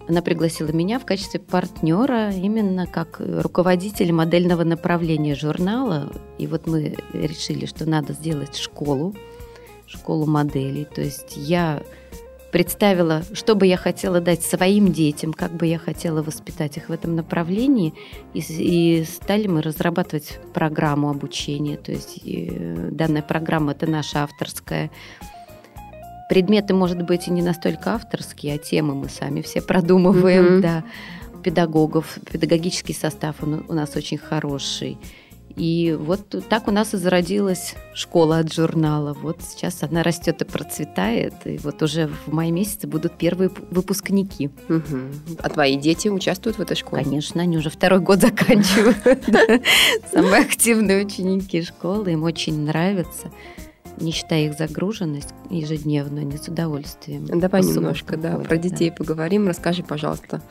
она 0.08 0.22
пригласила 0.22 0.70
меня 0.70 0.98
в 0.98 1.04
качестве 1.04 1.40
партнера 1.40 2.30
именно 2.30 2.86
как 2.86 3.20
руководитель 3.20 4.12
модельного 4.12 4.62
направления 4.62 5.34
журнала. 5.34 6.12
И 6.38 6.46
вот 6.46 6.66
мы 6.66 6.96
решили, 7.12 7.66
что 7.66 7.88
надо 7.88 8.12
сделать 8.12 8.56
школу, 8.56 9.14
школу 9.86 10.26
моделей. 10.26 10.84
То 10.84 11.00
есть 11.00 11.36
я 11.36 11.82
представила, 12.52 13.22
что 13.32 13.56
бы 13.56 13.66
я 13.66 13.76
хотела 13.76 14.20
дать 14.20 14.42
своим 14.42 14.92
детям, 14.92 15.32
как 15.32 15.52
бы 15.52 15.66
я 15.66 15.78
хотела 15.78 16.22
воспитать 16.22 16.76
их 16.76 16.88
в 16.88 16.92
этом 16.92 17.16
направлении. 17.16 17.92
И, 18.32 18.40
и 18.40 19.04
стали 19.04 19.48
мы 19.48 19.60
разрабатывать 19.60 20.38
программу 20.54 21.10
обучения. 21.10 21.76
То 21.76 21.90
есть 21.90 22.20
данная 22.96 23.22
программа– 23.22 23.72
это 23.72 23.86
наша 23.90 24.22
авторская 24.22 24.90
Предметы, 26.28 26.74
может 26.74 27.02
быть, 27.02 27.28
и 27.28 27.30
не 27.30 27.42
настолько 27.42 27.94
авторские, 27.94 28.54
а 28.54 28.58
темы 28.58 28.94
мы 28.94 29.08
сами 29.08 29.42
все 29.42 29.62
продумываем, 29.62 30.44
mm-hmm. 30.44 30.60
да. 30.60 30.84
Педагогов, 31.42 32.18
педагогический 32.32 32.92
состав 32.92 33.36
у 33.42 33.72
нас 33.72 33.94
очень 33.94 34.18
хороший. 34.18 34.98
И 35.56 35.96
вот 35.98 36.34
так 36.50 36.68
у 36.68 36.70
нас 36.70 36.92
и 36.92 36.98
зародилась 36.98 37.74
школа 37.94 38.38
от 38.38 38.52
журнала. 38.52 39.14
Вот 39.14 39.38
сейчас 39.40 39.82
она 39.82 40.02
растет 40.02 40.42
и 40.42 40.44
процветает. 40.44 41.34
И 41.46 41.56
вот 41.58 41.82
уже 41.82 42.08
в 42.08 42.32
мае 42.32 42.50
месяце 42.50 42.86
будут 42.86 43.16
первые 43.16 43.50
выпускники. 43.70 44.50
Угу. 44.68 45.38
А 45.38 45.48
твои 45.48 45.76
дети 45.76 46.08
участвуют 46.08 46.58
в 46.58 46.60
этой 46.60 46.76
школе? 46.76 47.04
Конечно, 47.04 47.40
они 47.40 47.56
уже 47.56 47.70
второй 47.70 48.00
год 48.00 48.20
заканчивают. 48.20 49.24
Самые 50.12 50.42
активные 50.42 51.06
ученики 51.06 51.62
школы. 51.62 52.12
Им 52.12 52.24
очень 52.24 52.66
нравится 52.66 53.32
не 53.98 54.12
считая 54.12 54.46
их 54.46 54.58
загруженность 54.58 55.34
ежедневно, 55.50 56.20
не 56.20 56.36
с 56.36 56.48
удовольствием. 56.48 57.26
Давай 57.26 57.62
немножко, 57.62 58.16
да, 58.16 58.36
про 58.36 58.56
детей 58.56 58.90
да. 58.90 58.96
поговорим. 58.96 59.48
Расскажи, 59.48 59.82
пожалуйста, 59.82 60.42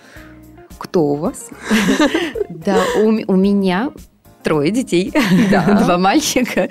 кто 0.78 1.04
у 1.06 1.16
вас? 1.16 1.50
Да, 2.50 2.80
у 2.98 3.36
меня 3.36 3.92
трое 4.46 4.70
детей, 4.70 5.12
два 5.50 5.98
мальчика, 5.98 6.70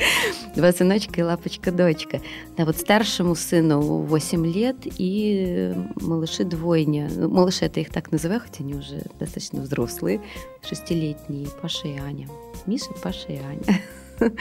два 0.54 0.73
сыночка 0.73 1.21
и 1.21 1.25
лапочка-дочка. 1.25 2.21
Да, 2.57 2.64
вот 2.64 2.76
старшему 2.76 3.35
сыну 3.35 3.81
8 3.81 4.47
лет 4.47 4.76
и 4.85 5.75
малыши 6.00 6.45
двойня. 6.45 7.11
Малыши, 7.16 7.64
это 7.64 7.81
их 7.81 7.90
так 7.90 8.12
называю, 8.12 8.40
хотя 8.40 8.62
они 8.62 8.75
уже 8.75 9.02
достаточно 9.19 9.61
взрослые, 9.61 10.21
шестилетние, 10.62 11.49
Паша 11.61 11.88
и 11.88 11.99
Аня. 11.99 12.28
Миша, 12.66 12.93
Паша 13.02 13.26
и 13.28 13.38
Аня. 13.38 13.62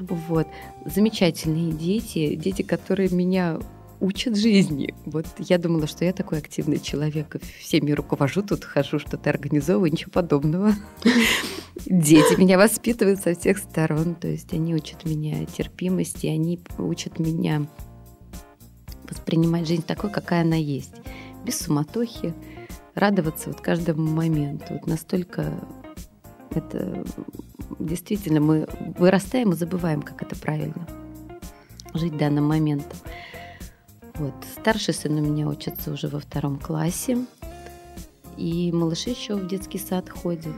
Вот. 0.00 0.46
Замечательные 0.84 1.72
дети, 1.72 2.34
дети, 2.34 2.62
которые 2.62 3.08
меня 3.10 3.58
учат 4.02 4.36
жизни. 4.36 4.94
Вот 5.06 5.26
я 5.38 5.58
думала, 5.58 5.86
что 5.86 6.04
я 6.04 6.12
такой 6.12 6.38
активный 6.38 6.80
человек, 6.80 7.36
всеми 7.60 7.92
руковожу, 7.92 8.42
тут 8.42 8.64
хожу, 8.64 8.98
что-то 8.98 9.30
организовываю, 9.30 9.92
ничего 9.92 10.10
подобного. 10.10 10.72
Дети 11.86 12.38
меня 12.38 12.58
воспитывают 12.58 13.20
со 13.20 13.34
всех 13.34 13.58
сторон, 13.58 14.16
то 14.16 14.26
есть 14.26 14.52
они 14.52 14.74
учат 14.74 15.04
меня 15.04 15.44
терпимости, 15.46 16.26
они 16.26 16.60
учат 16.78 17.20
меня 17.20 17.64
воспринимать 19.08 19.68
жизнь 19.68 19.84
такой, 19.86 20.10
какая 20.10 20.42
она 20.42 20.56
есть, 20.56 20.94
без 21.44 21.60
суматохи, 21.60 22.34
радоваться 22.96 23.50
вот 23.50 23.60
каждому 23.60 24.02
моменту. 24.10 24.74
Вот 24.74 24.86
настолько 24.86 25.54
это 26.54 27.04
действительно 27.78 28.40
мы 28.40 28.66
вырастаем 28.98 29.52
и 29.52 29.56
забываем, 29.56 30.02
как 30.02 30.22
это 30.22 30.36
правильно 30.36 30.86
жить 31.94 32.16
данным 32.16 32.46
моментом. 32.46 32.98
Вот. 34.14 34.34
Старший 34.58 34.94
сын 34.94 35.18
у 35.18 35.20
меня 35.20 35.48
учится 35.48 35.90
уже 35.90 36.08
во 36.08 36.20
втором 36.20 36.58
классе. 36.58 37.18
И 38.38 38.72
малыши 38.72 39.10
еще 39.10 39.34
в 39.34 39.46
детский 39.46 39.78
сад 39.78 40.08
ходят. 40.08 40.54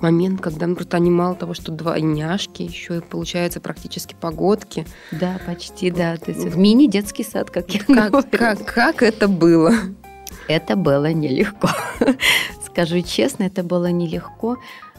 Момент, 0.00 0.40
когда 0.40 0.66
ну, 0.66 0.76
просто 0.76 0.96
они 0.96 1.10
мало 1.10 1.34
того, 1.34 1.52
что 1.52 1.72
двойняшки, 1.72 2.62
еще 2.62 2.98
и 2.98 3.00
получается 3.00 3.60
практически 3.60 4.16
погодки. 4.18 4.86
Да, 5.12 5.38
почти, 5.46 5.90
вот. 5.90 5.98
да. 5.98 6.16
То 6.16 6.30
есть 6.30 6.44
в 6.44 6.56
мини-детский 6.56 7.24
сад, 7.24 7.50
как 7.50 7.70
я 7.74 7.80
как, 7.80 8.10
говорю. 8.10 8.28
как, 8.30 8.64
как 8.64 9.02
это 9.02 9.28
было? 9.28 9.74
Это 10.48 10.76
было 10.76 11.12
нелегко. 11.12 11.68
Скажу 12.78 13.02
честно, 13.02 13.42
это 13.42 13.64
было 13.64 13.90
нелегко 13.90 14.58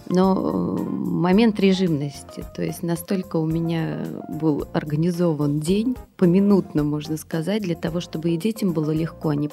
но 0.10 0.76
э, 0.78 0.84
момент 0.84 1.60
режимности, 1.60 2.44
то 2.56 2.64
есть 2.64 2.82
настолько 2.82 3.38
у 3.38 3.46
меня 3.46 4.00
был 4.28 4.68
организован 4.74 5.60
день, 5.60 5.96
поминутно, 6.18 6.84
можно 6.84 7.16
сказать, 7.16 7.62
для 7.62 7.76
того, 7.76 8.02
чтобы 8.02 8.32
и 8.32 8.38
детям 8.38 8.74
было 8.74 8.90
легко, 8.90 9.30
они 9.30 9.52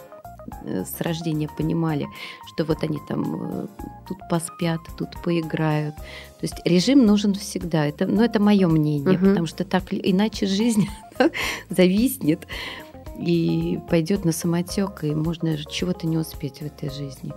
э, 0.64 0.84
с 0.84 1.00
рождения 1.02 1.48
понимали, 1.58 2.06
что 2.54 2.64
вот 2.64 2.82
они 2.82 2.98
там 3.06 3.64
э, 3.64 3.66
тут 4.08 4.18
поспят, 4.30 4.80
тут 4.96 5.10
поиграют. 5.22 5.94
То 5.96 6.42
есть 6.42 6.56
режим 6.64 7.04
нужен 7.04 7.34
всегда. 7.34 7.86
Это, 7.86 8.06
ну, 8.06 8.22
это 8.22 8.40
мое 8.40 8.66
мнение, 8.66 9.18
угу. 9.18 9.26
потому 9.26 9.46
что 9.46 9.64
так 9.64 9.84
иначе 9.90 10.46
жизнь 10.46 10.88
зависнет 11.68 12.46
и 13.18 13.78
пойдет 13.90 14.24
на 14.24 14.32
самотек, 14.32 15.04
и 15.04 15.14
можно 15.14 15.56
чего-то 15.70 16.06
не 16.06 16.16
успеть 16.16 16.58
в 16.58 16.62
этой 16.62 16.90
жизни. 16.90 17.32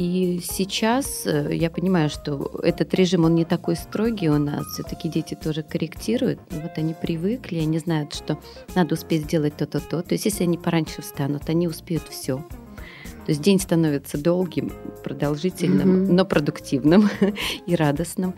И 0.00 0.40
сейчас 0.42 1.26
э, 1.26 1.54
я 1.54 1.68
понимаю, 1.68 2.08
что 2.08 2.58
этот 2.62 2.94
режим, 2.94 3.26
он 3.26 3.34
не 3.34 3.44
такой 3.44 3.76
строгий 3.76 4.30
у 4.30 4.38
нас. 4.38 4.64
Все-таки 4.68 5.10
дети 5.10 5.34
тоже 5.34 5.62
корректируют. 5.62 6.40
Вот 6.48 6.70
они 6.76 6.94
привыкли, 6.94 7.58
они 7.58 7.78
знают, 7.78 8.14
что 8.14 8.38
надо 8.74 8.94
успеть 8.94 9.24
сделать 9.24 9.58
то-то, 9.58 9.78
то. 9.78 10.00
То 10.00 10.14
есть 10.14 10.24
если 10.24 10.44
они 10.44 10.56
пораньше 10.56 11.02
встанут, 11.02 11.50
они 11.50 11.68
успеют 11.68 12.04
все. 12.08 12.38
То 12.38 13.28
есть 13.28 13.42
день 13.42 13.60
становится 13.60 14.16
долгим, 14.16 14.72
продолжительным, 15.04 15.88
mm-hmm. 15.88 16.12
но 16.12 16.24
продуктивным 16.24 17.10
и 17.66 17.74
радостным. 17.74 18.32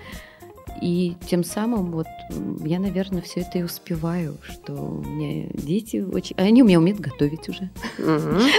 И 0.81 1.15
тем 1.31 1.45
самым 1.45 1.93
вот 1.93 2.09
я, 2.65 2.81
наверное, 2.81 3.23
все 3.23 3.43
это 3.43 3.59
и 3.59 3.63
успеваю, 3.63 4.37
что 4.43 4.73
у 4.73 5.01
меня 5.01 5.49
дети 5.55 5.99
очень... 5.99 6.35
Они 6.37 6.65
у 6.65 6.67
меня 6.67 6.81
умеют 6.81 6.99
готовить 6.99 7.49
уже. 7.49 7.71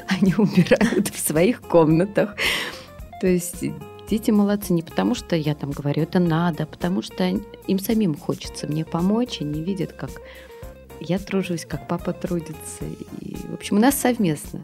Они 0.07 0.33
убирают 0.38 1.10
в 1.10 1.19
своих 1.19 1.60
комнатах. 1.60 2.38
То 3.24 3.30
есть 3.30 3.63
дети 4.10 4.32
молодцы 4.32 4.74
не 4.74 4.82
потому, 4.82 5.15
что 5.15 5.38
я 5.38 5.56
там 5.56 5.72
говорю, 5.72 6.03
это 6.03 6.20
надо, 6.20 6.63
а 6.63 6.65
потому 6.65 7.01
что 7.01 7.24
им 7.68 7.80
самим 7.80 8.15
хочется 8.15 8.68
мне 8.68 8.84
помочь, 8.84 9.39
они 9.39 9.63
видят, 9.63 9.94
как 9.94 10.10
я 11.00 11.20
тружусь, 11.20 11.65
как 11.65 11.88
папа 11.88 12.12
трудится. 12.12 12.84
И, 13.22 13.38
в 13.48 13.53
общем, 13.53 13.77
у 13.77 13.80
нас 13.80 13.96
совместно. 13.96 14.60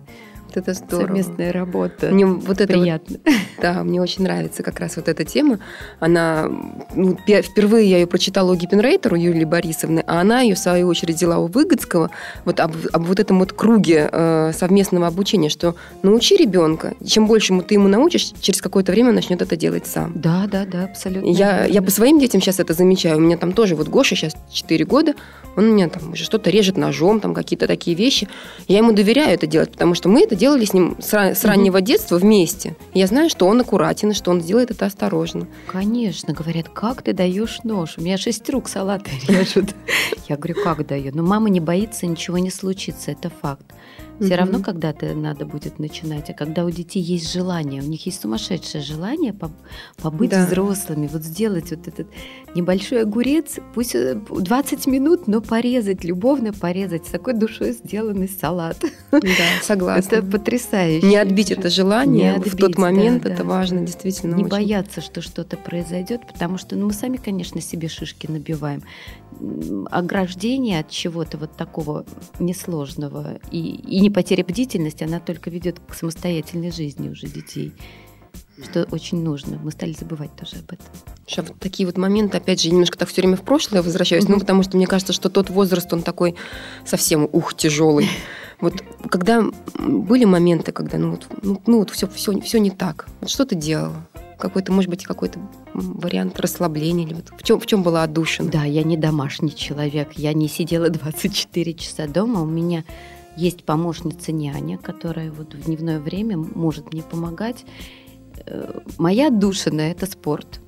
Это 0.55 0.73
здорово. 0.73 1.07
Совместная 1.07 1.51
работа. 1.51 2.09
Мне 2.09 2.25
вот 2.25 2.61
это 2.61 2.73
приятно. 2.73 3.17
Вот, 3.25 3.35
да, 3.61 3.83
мне 3.83 4.01
очень 4.01 4.23
нравится 4.23 4.63
как 4.63 4.79
раз 4.79 4.95
вот 4.95 5.07
эта 5.07 5.25
тема. 5.25 5.59
Она, 5.99 6.49
ну, 6.95 7.17
впервые 7.25 7.89
я 7.89 7.97
ее 7.99 8.07
прочитала 8.07 8.51
у 8.51 8.55
Гиппенрейтера, 8.55 9.13
у 9.13 9.17
Юлии 9.17 9.45
Борисовны, 9.45 10.03
а 10.07 10.21
она 10.21 10.41
ее, 10.41 10.55
в 10.55 10.59
свою 10.59 10.87
очередь, 10.87 11.15
взяла 11.15 11.37
у 11.39 11.47
Выгодского 11.47 12.11
вот 12.45 12.59
об, 12.59 12.75
об 12.91 13.03
вот 13.03 13.19
этом 13.19 13.39
вот 13.39 13.53
круге 13.53 14.09
э, 14.11 14.51
совместного 14.53 15.07
обучения, 15.07 15.49
что 15.49 15.75
научи 16.03 16.35
ребенка, 16.35 16.93
чем 17.05 17.27
больше 17.27 17.59
ты 17.61 17.75
ему 17.75 17.87
научишь, 17.87 18.31
через 18.41 18.61
какое-то 18.61 18.91
время 18.91 19.09
он 19.09 19.15
начнет 19.15 19.41
это 19.41 19.55
делать 19.55 19.87
сам. 19.87 20.13
Да, 20.15 20.47
да, 20.51 20.65
да, 20.65 20.85
абсолютно. 20.85 21.29
Я, 21.29 21.65
я 21.65 21.81
по 21.81 21.91
своим 21.91 22.19
детям 22.19 22.41
сейчас 22.41 22.59
это 22.59 22.73
замечаю. 22.73 23.17
У 23.17 23.19
меня 23.19 23.37
там 23.37 23.53
тоже 23.53 23.75
вот 23.75 23.87
Гоша 23.87 24.15
сейчас 24.15 24.35
4 24.51 24.85
года, 24.85 25.13
он 25.55 25.69
у 25.69 25.73
меня 25.73 25.89
там 25.89 26.13
уже 26.13 26.23
что-то 26.23 26.49
режет 26.49 26.77
ножом, 26.77 27.19
там 27.19 27.33
какие-то 27.33 27.67
такие 27.67 27.95
вещи. 27.95 28.27
Я 28.67 28.77
ему 28.79 28.93
доверяю 28.93 29.33
это 29.33 29.47
делать, 29.47 29.71
потому 29.71 29.93
что 29.95 30.09
мы 30.09 30.23
это 30.23 30.35
делали 30.39 30.65
с 30.65 30.73
ним 30.73 30.95
с, 30.99 31.13
с 31.13 31.45
раннего 31.45 31.81
детства 31.81 32.17
вместе. 32.17 32.75
Я 32.93 33.05
знаю, 33.05 33.29
что 33.29 33.45
он 33.45 33.61
аккуратен, 33.61 34.13
что 34.13 34.31
он 34.31 34.41
сделает 34.41 34.71
это 34.71 34.85
осторожно. 34.85 35.47
Конечно, 35.67 36.33
говорят, 36.33 36.69
как 36.69 37.03
ты 37.03 37.13
даешь 37.13 37.59
нож? 37.63 37.95
У 37.97 38.01
меня 38.01 38.17
шесть 38.17 38.49
рук 38.49 38.69
салаты 38.69 39.11
режут. 39.27 39.75
Я 40.29 40.37
говорю, 40.37 40.55
как 40.63 40.87
даю? 40.87 41.11
Но 41.13 41.21
мама 41.21 41.49
не 41.49 41.59
боится, 41.59 42.07
ничего 42.07 42.37
не 42.37 42.49
случится, 42.49 43.11
это 43.11 43.29
факт. 43.29 43.65
Все 44.19 44.33
угу. 44.33 44.35
равно 44.35 44.59
когда-то 44.59 45.13
надо 45.15 45.45
будет 45.45 45.79
начинать. 45.79 46.29
А 46.29 46.33
когда 46.33 46.65
у 46.65 46.69
детей 46.69 47.01
есть 47.01 47.31
желание, 47.31 47.81
у 47.81 47.85
них 47.85 48.05
есть 48.05 48.21
сумасшедшее 48.21 48.83
желание 48.83 49.33
побыть 49.97 50.31
да. 50.31 50.45
взрослыми, 50.45 51.07
вот 51.07 51.23
сделать 51.23 51.71
вот 51.71 51.87
этот 51.87 52.07
небольшой 52.53 53.03
огурец, 53.03 53.59
пусть 53.73 53.95
20 53.95 54.87
э, 54.87 54.91
минут, 54.91 55.27
но 55.27 55.41
порезать, 55.41 56.03
любовно 56.03 56.51
порезать, 56.51 57.07
с 57.07 57.09
такой 57.09 57.33
душой 57.33 57.71
сделанный 57.71 58.27
салат. 58.27 58.77
Да, 59.11 59.19
согласна. 59.63 60.15
Это 60.17 60.25
потрясающе. 60.25 61.07
Не 61.07 61.17
отбить 61.17 61.51
это 61.51 61.69
желание 61.69 62.33
отбить, 62.33 62.53
в 62.53 62.57
тот 62.57 62.77
момент, 62.77 63.23
да, 63.23 63.29
это 63.29 63.43
да, 63.43 63.49
важно, 63.49 63.81
действительно. 63.81 64.35
Не 64.35 64.43
очень. 64.43 64.51
бояться, 64.51 65.01
что 65.01 65.21
что-то 65.21 65.55
произойдет, 65.57 66.27
потому 66.27 66.57
что 66.57 66.75
ну, 66.75 66.87
мы 66.87 66.93
сами, 66.93 67.17
конечно, 67.17 67.61
себе 67.61 67.87
шишки 67.87 68.27
набиваем. 68.27 68.83
Ограждение 69.89 70.81
от 70.81 70.89
чего-то 70.89 71.37
вот 71.37 71.55
такого 71.55 72.05
несложного 72.39 73.39
и, 73.51 73.59
и 73.59 74.08
не 74.09 74.13
потеря 74.13 74.43
бдительности, 74.43 75.03
она 75.03 75.19
только 75.19 75.49
ведет 75.49 75.79
к 75.87 75.93
самостоятельной 75.93 76.71
жизни 76.71 77.09
уже 77.09 77.27
детей 77.27 77.73
что 78.61 78.83
очень 78.91 79.23
нужно. 79.23 79.57
Мы 79.63 79.71
стали 79.71 79.93
забывать 79.93 80.35
тоже 80.35 80.57
об 80.57 80.73
этом. 80.73 80.85
Сейчас 81.25 81.47
вот 81.47 81.57
такие 81.59 81.87
вот 81.87 81.97
моменты, 81.97 82.35
опять 82.35 82.61
же, 82.61 82.69
немножко 82.69 82.97
так 82.97 83.07
все 83.07 83.21
время 83.21 83.37
в 83.37 83.41
прошлое 83.41 83.81
возвращаюсь, 83.81 84.25
mm-hmm. 84.25 84.33
ну, 84.33 84.39
потому 84.41 84.63
что 84.63 84.75
мне 84.75 84.85
кажется, 84.85 85.13
что 85.13 85.29
тот 85.29 85.49
возраст, 85.49 85.93
он 85.93 86.01
такой 86.01 86.35
совсем, 86.85 87.29
ух, 87.31 87.53
тяжелый. 87.53 88.09
Вот 88.59 88.83
когда 89.09 89.45
были 89.79 90.25
моменты, 90.25 90.73
когда, 90.73 90.97
ну, 90.97 91.11
вот, 91.11 91.27
ну, 91.41 91.61
ну 91.65 91.79
вот 91.79 91.91
все, 91.91 92.09
все, 92.09 92.37
все 92.41 92.59
не 92.59 92.69
так. 92.69 93.07
Вот 93.21 93.29
что 93.29 93.45
ты 93.45 93.55
делала? 93.55 94.05
какой-то, 94.39 94.71
может 94.71 94.89
быть, 94.89 95.03
какой-то 95.05 95.39
вариант 95.73 96.39
расслабления? 96.39 97.05
Или 97.05 97.13
вот 97.13 97.25
в, 97.37 97.43
чем, 97.43 97.59
в 97.59 97.65
чем 97.65 97.83
была 97.83 98.03
отдушина? 98.03 98.49
Да, 98.49 98.63
я 98.63 98.83
не 98.83 98.97
домашний 98.97 99.55
человек. 99.55 100.13
Я 100.13 100.33
не 100.33 100.47
сидела 100.47 100.89
24 100.89 101.73
часа 101.75 102.07
дома. 102.07 102.41
У 102.41 102.45
меня 102.45 102.83
есть 103.39 103.63
помощница 103.63 104.31
няня, 104.31 104.77
которая 104.77 105.31
вот 105.31 105.53
в 105.53 105.65
дневное 105.65 105.99
время 105.99 106.37
может 106.37 106.91
мне 106.91 107.03
помогать. 107.03 107.65
Э, 108.45 108.81
моя 108.97 109.29
душина– 109.29 109.81
это 109.91 110.05
спорт, 110.05 110.59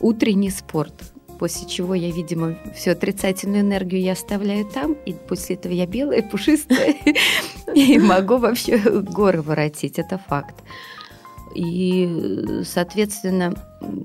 утренний 0.00 0.50
спорт, 0.50 0.94
после 1.38 1.68
чего 1.68 1.94
я, 1.94 2.10
видимо, 2.10 2.56
всю 2.74 2.92
отрицательную 2.92 3.60
энергию 3.60 4.00
я 4.00 4.12
оставляю 4.12 4.64
там, 4.64 4.94
и 5.04 5.12
после 5.12 5.56
этого 5.56 5.72
я 5.72 5.86
белая, 5.86 6.22
пушистая, 6.30 6.94
и 7.74 7.98
могу 7.98 8.38
вообще 8.38 8.78
горы 8.78 9.42
воротить, 9.42 9.98
это 9.98 10.18
факт. 10.18 10.62
И, 11.54 12.62
соответственно, 12.64 13.54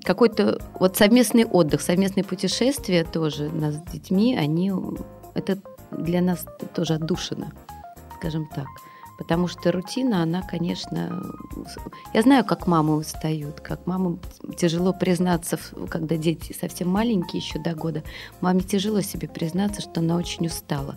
какой-то 0.04 0.62
вот 0.80 0.98
совместный 0.98 1.46
отдых, 1.46 1.82
совместные 1.82 2.24
путешествия 2.24 3.06
тоже 3.06 3.50
нас 3.50 3.76
с 3.76 3.92
детьми, 3.92 4.36
они 4.38 4.72
это 5.34 5.58
для 5.92 6.22
нас 6.22 6.46
тоже 6.76 6.96
отдушина 6.96 7.54
скажем 8.20 8.46
так. 8.46 8.68
Потому 9.18 9.48
что 9.48 9.72
рутина, 9.74 10.24
она, 10.24 10.42
конечно... 10.42 11.24
Я 12.14 12.22
знаю, 12.22 12.46
как 12.46 12.68
мамы 12.68 12.96
устают, 12.96 13.60
как 13.60 13.86
мамам 13.86 14.20
тяжело 14.58 14.94
признаться, 14.94 15.60
когда 15.90 16.16
дети 16.16 16.56
совсем 16.58 16.88
маленькие, 16.88 17.42
еще 17.42 17.60
до 17.60 17.74
года. 17.76 18.04
Маме 18.40 18.62
тяжело 18.62 19.02
себе 19.02 19.28
признаться, 19.28 19.82
что 19.82 20.00
она 20.00 20.16
очень 20.16 20.48
устала. 20.48 20.96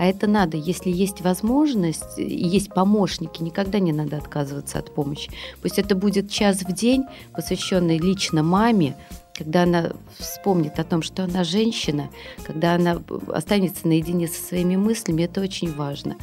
А 0.00 0.06
это 0.06 0.26
надо, 0.26 0.56
если 0.56 0.90
есть 0.90 1.20
возможность 1.20 2.18
есть 2.18 2.74
помощники, 2.74 3.42
никогда 3.42 3.78
не 3.78 3.92
надо 3.92 4.16
отказываться 4.16 4.78
от 4.78 4.92
помощи. 4.92 5.30
Пусть 5.62 5.78
это 5.78 5.94
будет 5.94 6.28
час 6.30 6.62
в 6.62 6.72
день, 6.72 7.04
посвященный 7.34 7.98
лично 7.98 8.42
маме, 8.42 8.96
когда 9.36 9.62
она 9.62 9.92
вспомнит 10.18 10.78
о 10.78 10.84
том, 10.84 11.02
что 11.02 11.24
она 11.24 11.44
женщина, 11.44 12.10
когда 12.44 12.74
она 12.74 13.00
останется 13.28 13.86
наедине 13.86 14.26
со 14.26 14.42
своими 14.42 14.76
мыслями, 14.76 15.22
это 15.22 15.40
очень 15.40 15.72
важно. 15.74 16.16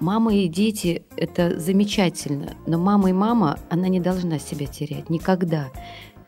Мама 0.00 0.34
и 0.34 0.48
дети– 0.48 1.02
это 1.16 1.60
замечательно, 1.60 2.54
но 2.66 2.78
мама 2.78 3.10
и 3.10 3.12
мама, 3.12 3.58
она 3.68 3.88
не 3.88 4.00
должна 4.00 4.38
себя 4.38 4.66
терять 4.66 5.10
никогда. 5.10 5.68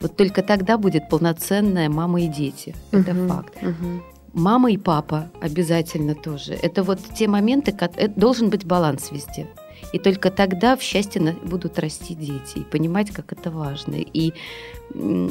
Вот 0.01 0.17
только 0.17 0.43
тогда 0.43 0.77
будет 0.77 1.09
полноценная 1.09 1.89
мама 1.89 2.21
и 2.21 2.27
дети. 2.27 2.75
Это 2.91 3.13
угу, 3.13 3.29
факт. 3.29 3.57
Угу. 3.63 4.03
Мама 4.35 4.73
и 4.73 4.77
папа 4.77 5.31
обязательно 5.41 6.15
тоже. 6.15 6.53
Это 6.55 6.83
вот 6.83 6.99
те 7.15 7.29
моменты, 7.29 7.75
это 7.79 8.09
должен 8.09 8.51
быть 8.51 8.67
баланс 8.67 9.11
везде. 9.11 9.47
И 9.93 9.99
только 9.99 10.31
тогда 10.31 10.77
в 10.77 10.83
счастье 10.83 11.37
будут 11.45 11.79
расти 11.79 12.15
дети 12.15 12.59
и 12.59 12.65
понимать, 12.65 13.11
как 13.11 13.33
это 13.33 13.51
важно. 13.51 13.95
И 13.97 14.33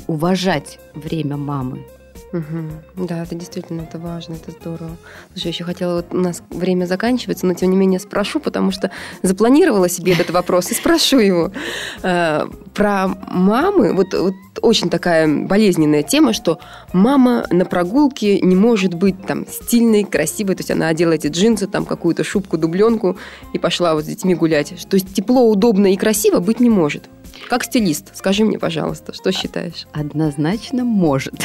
уважать 0.08 0.80
время 0.96 1.38
мамы. 1.38 1.86
Угу. 2.34 3.06
Да, 3.08 3.24
это 3.24 3.36
действительно 3.36 3.82
это 3.82 4.00
важно, 4.00 4.36
это 4.36 4.52
здорово. 4.52 4.98
Слушай, 5.34 5.48
еще 5.48 5.64
хотела, 5.66 5.96
вот 5.96 6.08
у 6.12 6.18
нас 6.18 6.42
время 6.50 6.86
заканчивается, 6.86 7.46
но 7.46 7.54
тем 7.54 7.70
не 7.70 7.76
менее 7.76 8.00
спрошу, 8.00 8.40
потому 8.40 8.72
что 8.72 8.90
запланировала 9.22 9.90
себе 9.90 10.14
этот 10.14 10.30
вопрос 10.32 10.72
и 10.72 10.76
спрошу 10.76 11.20
его. 11.20 11.52
Э, 12.04 12.48
про 12.74 13.08
мамы, 13.08 13.94
вот, 13.94 14.14
вот 14.14 14.34
очень 14.62 14.90
такая 14.90 15.28
болезненная 15.28 16.04
тема, 16.04 16.34
что 16.34 16.60
мама 16.94 17.46
на 17.52 17.66
прогулке 17.66 18.40
не 18.42 18.56
может 18.56 18.94
быть 18.94 19.16
там 19.26 19.46
стильной, 19.48 20.04
красивой, 20.04 20.56
то 20.56 20.62
есть 20.62 20.72
она 20.72 20.88
одела 20.88 21.12
эти 21.14 21.28
джинсы, 21.28 21.68
там 21.68 21.86
какую-то 21.86 22.24
шубку, 22.24 22.58
дубленку 22.58 23.18
и 23.54 23.60
пошла 23.60 23.94
вот 23.94 24.06
с 24.06 24.08
детьми 24.08 24.36
гулять. 24.36 24.74
То 24.90 24.96
есть 24.96 25.14
тепло, 25.14 25.48
удобно 25.50 25.94
и 25.94 25.98
красиво 25.98 26.40
быть 26.40 26.60
не 26.60 26.70
может. 26.70 27.10
Как 27.50 27.64
стилист, 27.64 28.16
скажи 28.16 28.46
мне, 28.46 28.60
пожалуйста, 28.60 29.14
что 29.14 29.32
считаешь? 29.32 29.88
Однозначно 29.92 30.84
может. 30.84 31.36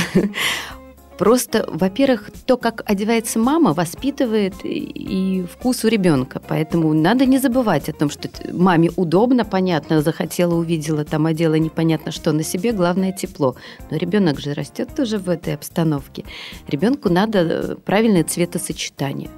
Просто, 1.19 1.65
во-первых, 1.67 2.31
то, 2.45 2.59
как 2.59 2.83
одевается 2.85 3.39
мама, 3.39 3.73
воспитывает 3.73 4.55
и 4.63 5.47
вкус 5.51 5.85
у 5.85 5.89
ребенка. 5.89 6.43
Поэтому 6.47 6.93
надо 6.93 7.25
не 7.25 7.39
забывать 7.39 7.89
о 7.89 7.95
том, 7.95 8.11
что 8.11 8.29
маме 8.53 8.91
удобно, 8.97 9.45
понятно, 9.45 10.03
захотела, 10.03 10.55
увидела, 10.55 11.05
там 11.05 11.27
одела 11.27 11.55
непонятно 11.55 12.13
что 12.13 12.33
на 12.33 12.43
себе, 12.43 12.73
главное 12.73 13.13
тепло. 13.13 13.57
Но 13.91 13.97
ребенок 13.97 14.41
же 14.41 14.53
растет 14.53 14.95
тоже 14.95 15.19
в 15.19 15.31
этой 15.31 15.55
обстановке. 15.55 16.25
Ребенку 16.69 17.09
надо 17.09 17.39
э, 17.39 17.77
правильное 17.77 18.25
цветосочетание. 18.25 19.31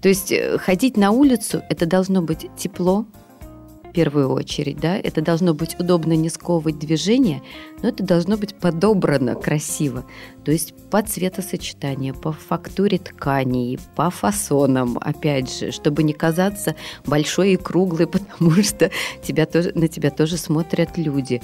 То 0.00 0.08
есть 0.08 0.32
э, 0.32 0.56
ходить 0.58 0.96
на 0.96 1.10
улицу, 1.10 1.62
это 1.68 1.84
должно 1.84 2.22
быть 2.22 2.46
тепло, 2.56 3.06
первую 3.96 4.28
очередь, 4.28 4.78
да, 4.78 4.94
это 4.98 5.22
должно 5.22 5.54
быть 5.54 5.80
удобно 5.80 6.12
не 6.12 6.28
сковывать 6.28 6.78
движение, 6.78 7.42
но 7.82 7.88
это 7.88 8.02
должно 8.02 8.36
быть 8.36 8.54
подобрано 8.54 9.34
красиво, 9.34 10.04
то 10.44 10.52
есть 10.52 10.74
по 10.90 11.00
цветосочетанию, 11.00 12.14
по 12.14 12.32
фактуре 12.32 12.98
тканей, 12.98 13.78
по 13.96 14.10
фасонам, 14.10 14.98
опять 15.00 15.50
же, 15.50 15.72
чтобы 15.72 16.02
не 16.02 16.12
казаться 16.12 16.76
большой 17.06 17.54
и 17.54 17.56
круглой, 17.56 18.06
потому 18.06 18.62
что 18.62 18.90
тебя 19.22 19.46
тоже, 19.46 19.72
на 19.74 19.88
тебя 19.88 20.10
тоже 20.10 20.36
смотрят 20.36 20.98
люди. 20.98 21.40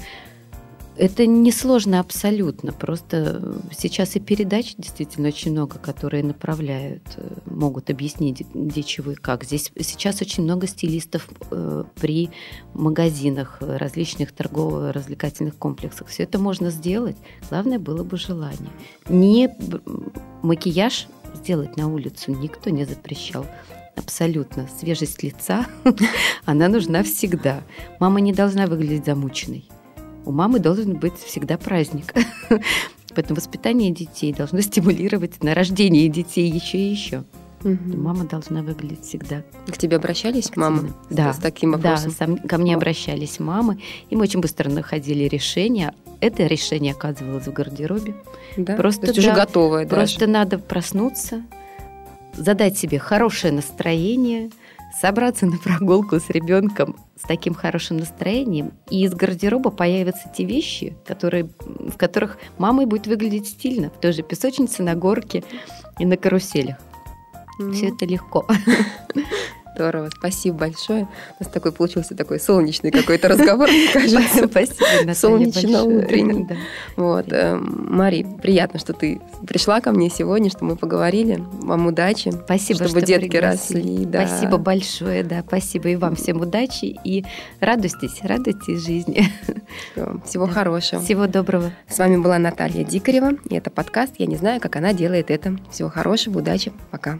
Это 0.95 1.25
несложно 1.25 1.99
абсолютно. 1.99 2.71
Просто 2.71 3.59
сейчас 3.75 4.15
и 4.15 4.19
передач 4.19 4.75
действительно 4.77 5.29
очень 5.29 5.51
много, 5.51 5.79
которые 5.79 6.23
направляют, 6.23 7.03
э, 7.17 7.27
могут 7.45 7.89
объяснить, 7.89 8.45
где 8.53 8.83
чего 8.83 9.11
и 9.11 9.15
как. 9.15 9.43
Здесь 9.43 9.71
сейчас 9.79 10.21
очень 10.21 10.43
много 10.43 10.67
стилистов 10.67 11.27
э, 11.49 11.83
при 11.95 12.29
магазинах, 12.73 13.57
различных 13.59 14.31
торгово-развлекательных 14.33 15.57
комплексах. 15.57 16.07
Все 16.07 16.23
это 16.23 16.37
можно 16.37 16.69
сделать. 16.69 17.17
Главное 17.49 17.79
было 17.79 18.03
бы 18.03 18.17
желание. 18.17 18.71
Не 19.09 19.49
макияж 20.43 21.07
сделать 21.33 21.77
на 21.77 21.87
улицу 21.91 22.31
никто 22.31 22.69
не 22.69 22.85
запрещал. 22.85 23.45
Абсолютно. 23.95 24.67
Свежесть 24.79 25.21
лица, 25.23 25.65
она 26.45 26.67
нужна 26.67 27.03
всегда. 27.03 27.61
Мама 27.99 28.21
не 28.21 28.33
должна 28.33 28.67
выглядеть 28.67 29.05
замученной. 29.05 29.69
У 30.25 30.31
мамы 30.31 30.59
должен 30.59 30.95
быть 30.95 31.17
всегда 31.17 31.57
праздник. 31.57 32.13
Поэтому 33.15 33.35
воспитание 33.35 33.91
детей 33.91 34.33
должно 34.33 34.61
стимулировать 34.61 35.43
на 35.43 35.53
рождение 35.53 36.07
детей 36.07 36.49
еще 36.49 36.77
и 36.77 36.89
еще. 36.89 37.23
Угу. 37.63 37.97
Мама 37.97 38.25
должна 38.25 38.61
выглядеть 38.61 39.05
всегда. 39.05 39.43
К 39.67 39.77
тебе 39.77 39.97
обращались 39.97 40.55
мамы 40.55 40.93
да, 41.09 41.31
с, 41.31 41.37
с 41.37 41.39
таким 41.39 41.71
вопросом? 41.71 42.09
Да, 42.09 42.15
сам, 42.15 42.37
ко 42.37 42.57
мне 42.57 42.75
обращались 42.75 43.39
мамы, 43.39 43.79
и 44.09 44.15
мы 44.15 44.23
очень 44.23 44.41
быстро 44.41 44.69
находили 44.69 45.25
решение. 45.25 45.93
Это 46.19 46.45
решение 46.45 46.93
оказывалось 46.93 47.47
в 47.47 47.53
гардеробе. 47.53 48.15
Да? 48.57 48.75
Просто 48.75 49.01
То 49.01 49.07
есть 49.07 49.21
да, 49.21 49.31
уже 49.31 49.35
готовое 49.39 49.87
Просто 49.87 50.21
даже. 50.21 50.31
надо 50.31 50.57
проснуться, 50.57 51.43
задать 52.33 52.77
себе 52.77 52.99
хорошее 52.99 53.53
настроение– 53.53 54.49
собраться 54.99 55.45
на 55.45 55.57
прогулку 55.57 56.19
с 56.19 56.29
ребенком 56.29 56.95
с 57.15 57.21
таким 57.27 57.53
хорошим 57.53 57.97
настроением, 57.97 58.73
и 58.89 59.03
из 59.03 59.13
гардероба 59.13 59.69
появятся 59.69 60.31
те 60.35 60.45
вещи, 60.45 60.95
которые, 61.05 61.49
в 61.59 61.97
которых 61.97 62.37
мама 62.57 62.85
будет 62.85 63.07
выглядеть 63.07 63.47
стильно, 63.47 63.89
в 63.89 63.99
той 63.99 64.13
же 64.13 64.23
песочнице, 64.23 64.83
на 64.83 64.95
горке 64.95 65.43
и 65.99 66.05
на 66.05 66.17
каруселях. 66.17 66.77
Mm-hmm. 67.59 67.71
Все 67.73 67.89
это 67.89 68.05
легко. 68.05 68.47
Здорово, 69.75 70.09
спасибо 70.15 70.57
большое. 70.57 71.07
У 71.39 71.43
нас 71.43 71.51
такой 71.51 71.71
получился 71.71 72.15
такой 72.15 72.39
солнечный 72.39 72.91
какой-то 72.91 73.27
разговор, 73.27 73.69
мне 73.69 73.87
кажется. 73.93 74.47
Спасибо, 74.47 75.13
Солнечно-утренний. 75.13 76.47
Вот. 76.95 77.31
Э, 77.31 77.55
Мари, 77.55 78.25
приятно, 78.41 78.79
что 78.79 78.93
ты 78.93 79.19
пришла 79.47 79.81
ко 79.81 79.91
мне 79.91 80.09
сегодня, 80.09 80.49
что 80.49 80.63
мы 80.63 80.75
поговорили. 80.75 81.43
Вам 81.61 81.87
удачи. 81.87 82.31
Спасибо, 82.31 82.87
чтобы 82.87 83.01
детки 83.01 83.35
росли. 83.37 84.07
Спасибо 84.07 84.57
большое, 84.57 85.23
да. 85.23 85.43
Спасибо 85.45 85.89
и 85.89 85.95
вам 85.95 86.15
всем 86.15 86.41
удачи 86.41 86.95
и 87.03 87.25
радуйтесь, 87.59 88.21
радуйтесь 88.21 88.85
жизни. 88.85 89.27
Всего 90.25 90.47
хорошего. 90.47 91.01
Всего 91.01 91.25
доброго. 91.27 91.71
С 91.87 91.97
вами 91.97 92.17
была 92.17 92.37
Наталья 92.37 92.83
Дикарева, 92.83 93.31
и 93.49 93.55
это 93.55 93.71
подкаст 93.71 94.13
«Я 94.17 94.27
не 94.27 94.35
знаю, 94.35 94.61
как 94.61 94.75
она 94.75 94.93
делает 94.93 95.31
это». 95.31 95.57
Всего 95.71 95.89
хорошего, 95.89 96.39
удачи, 96.39 96.71
пока. 96.91 97.19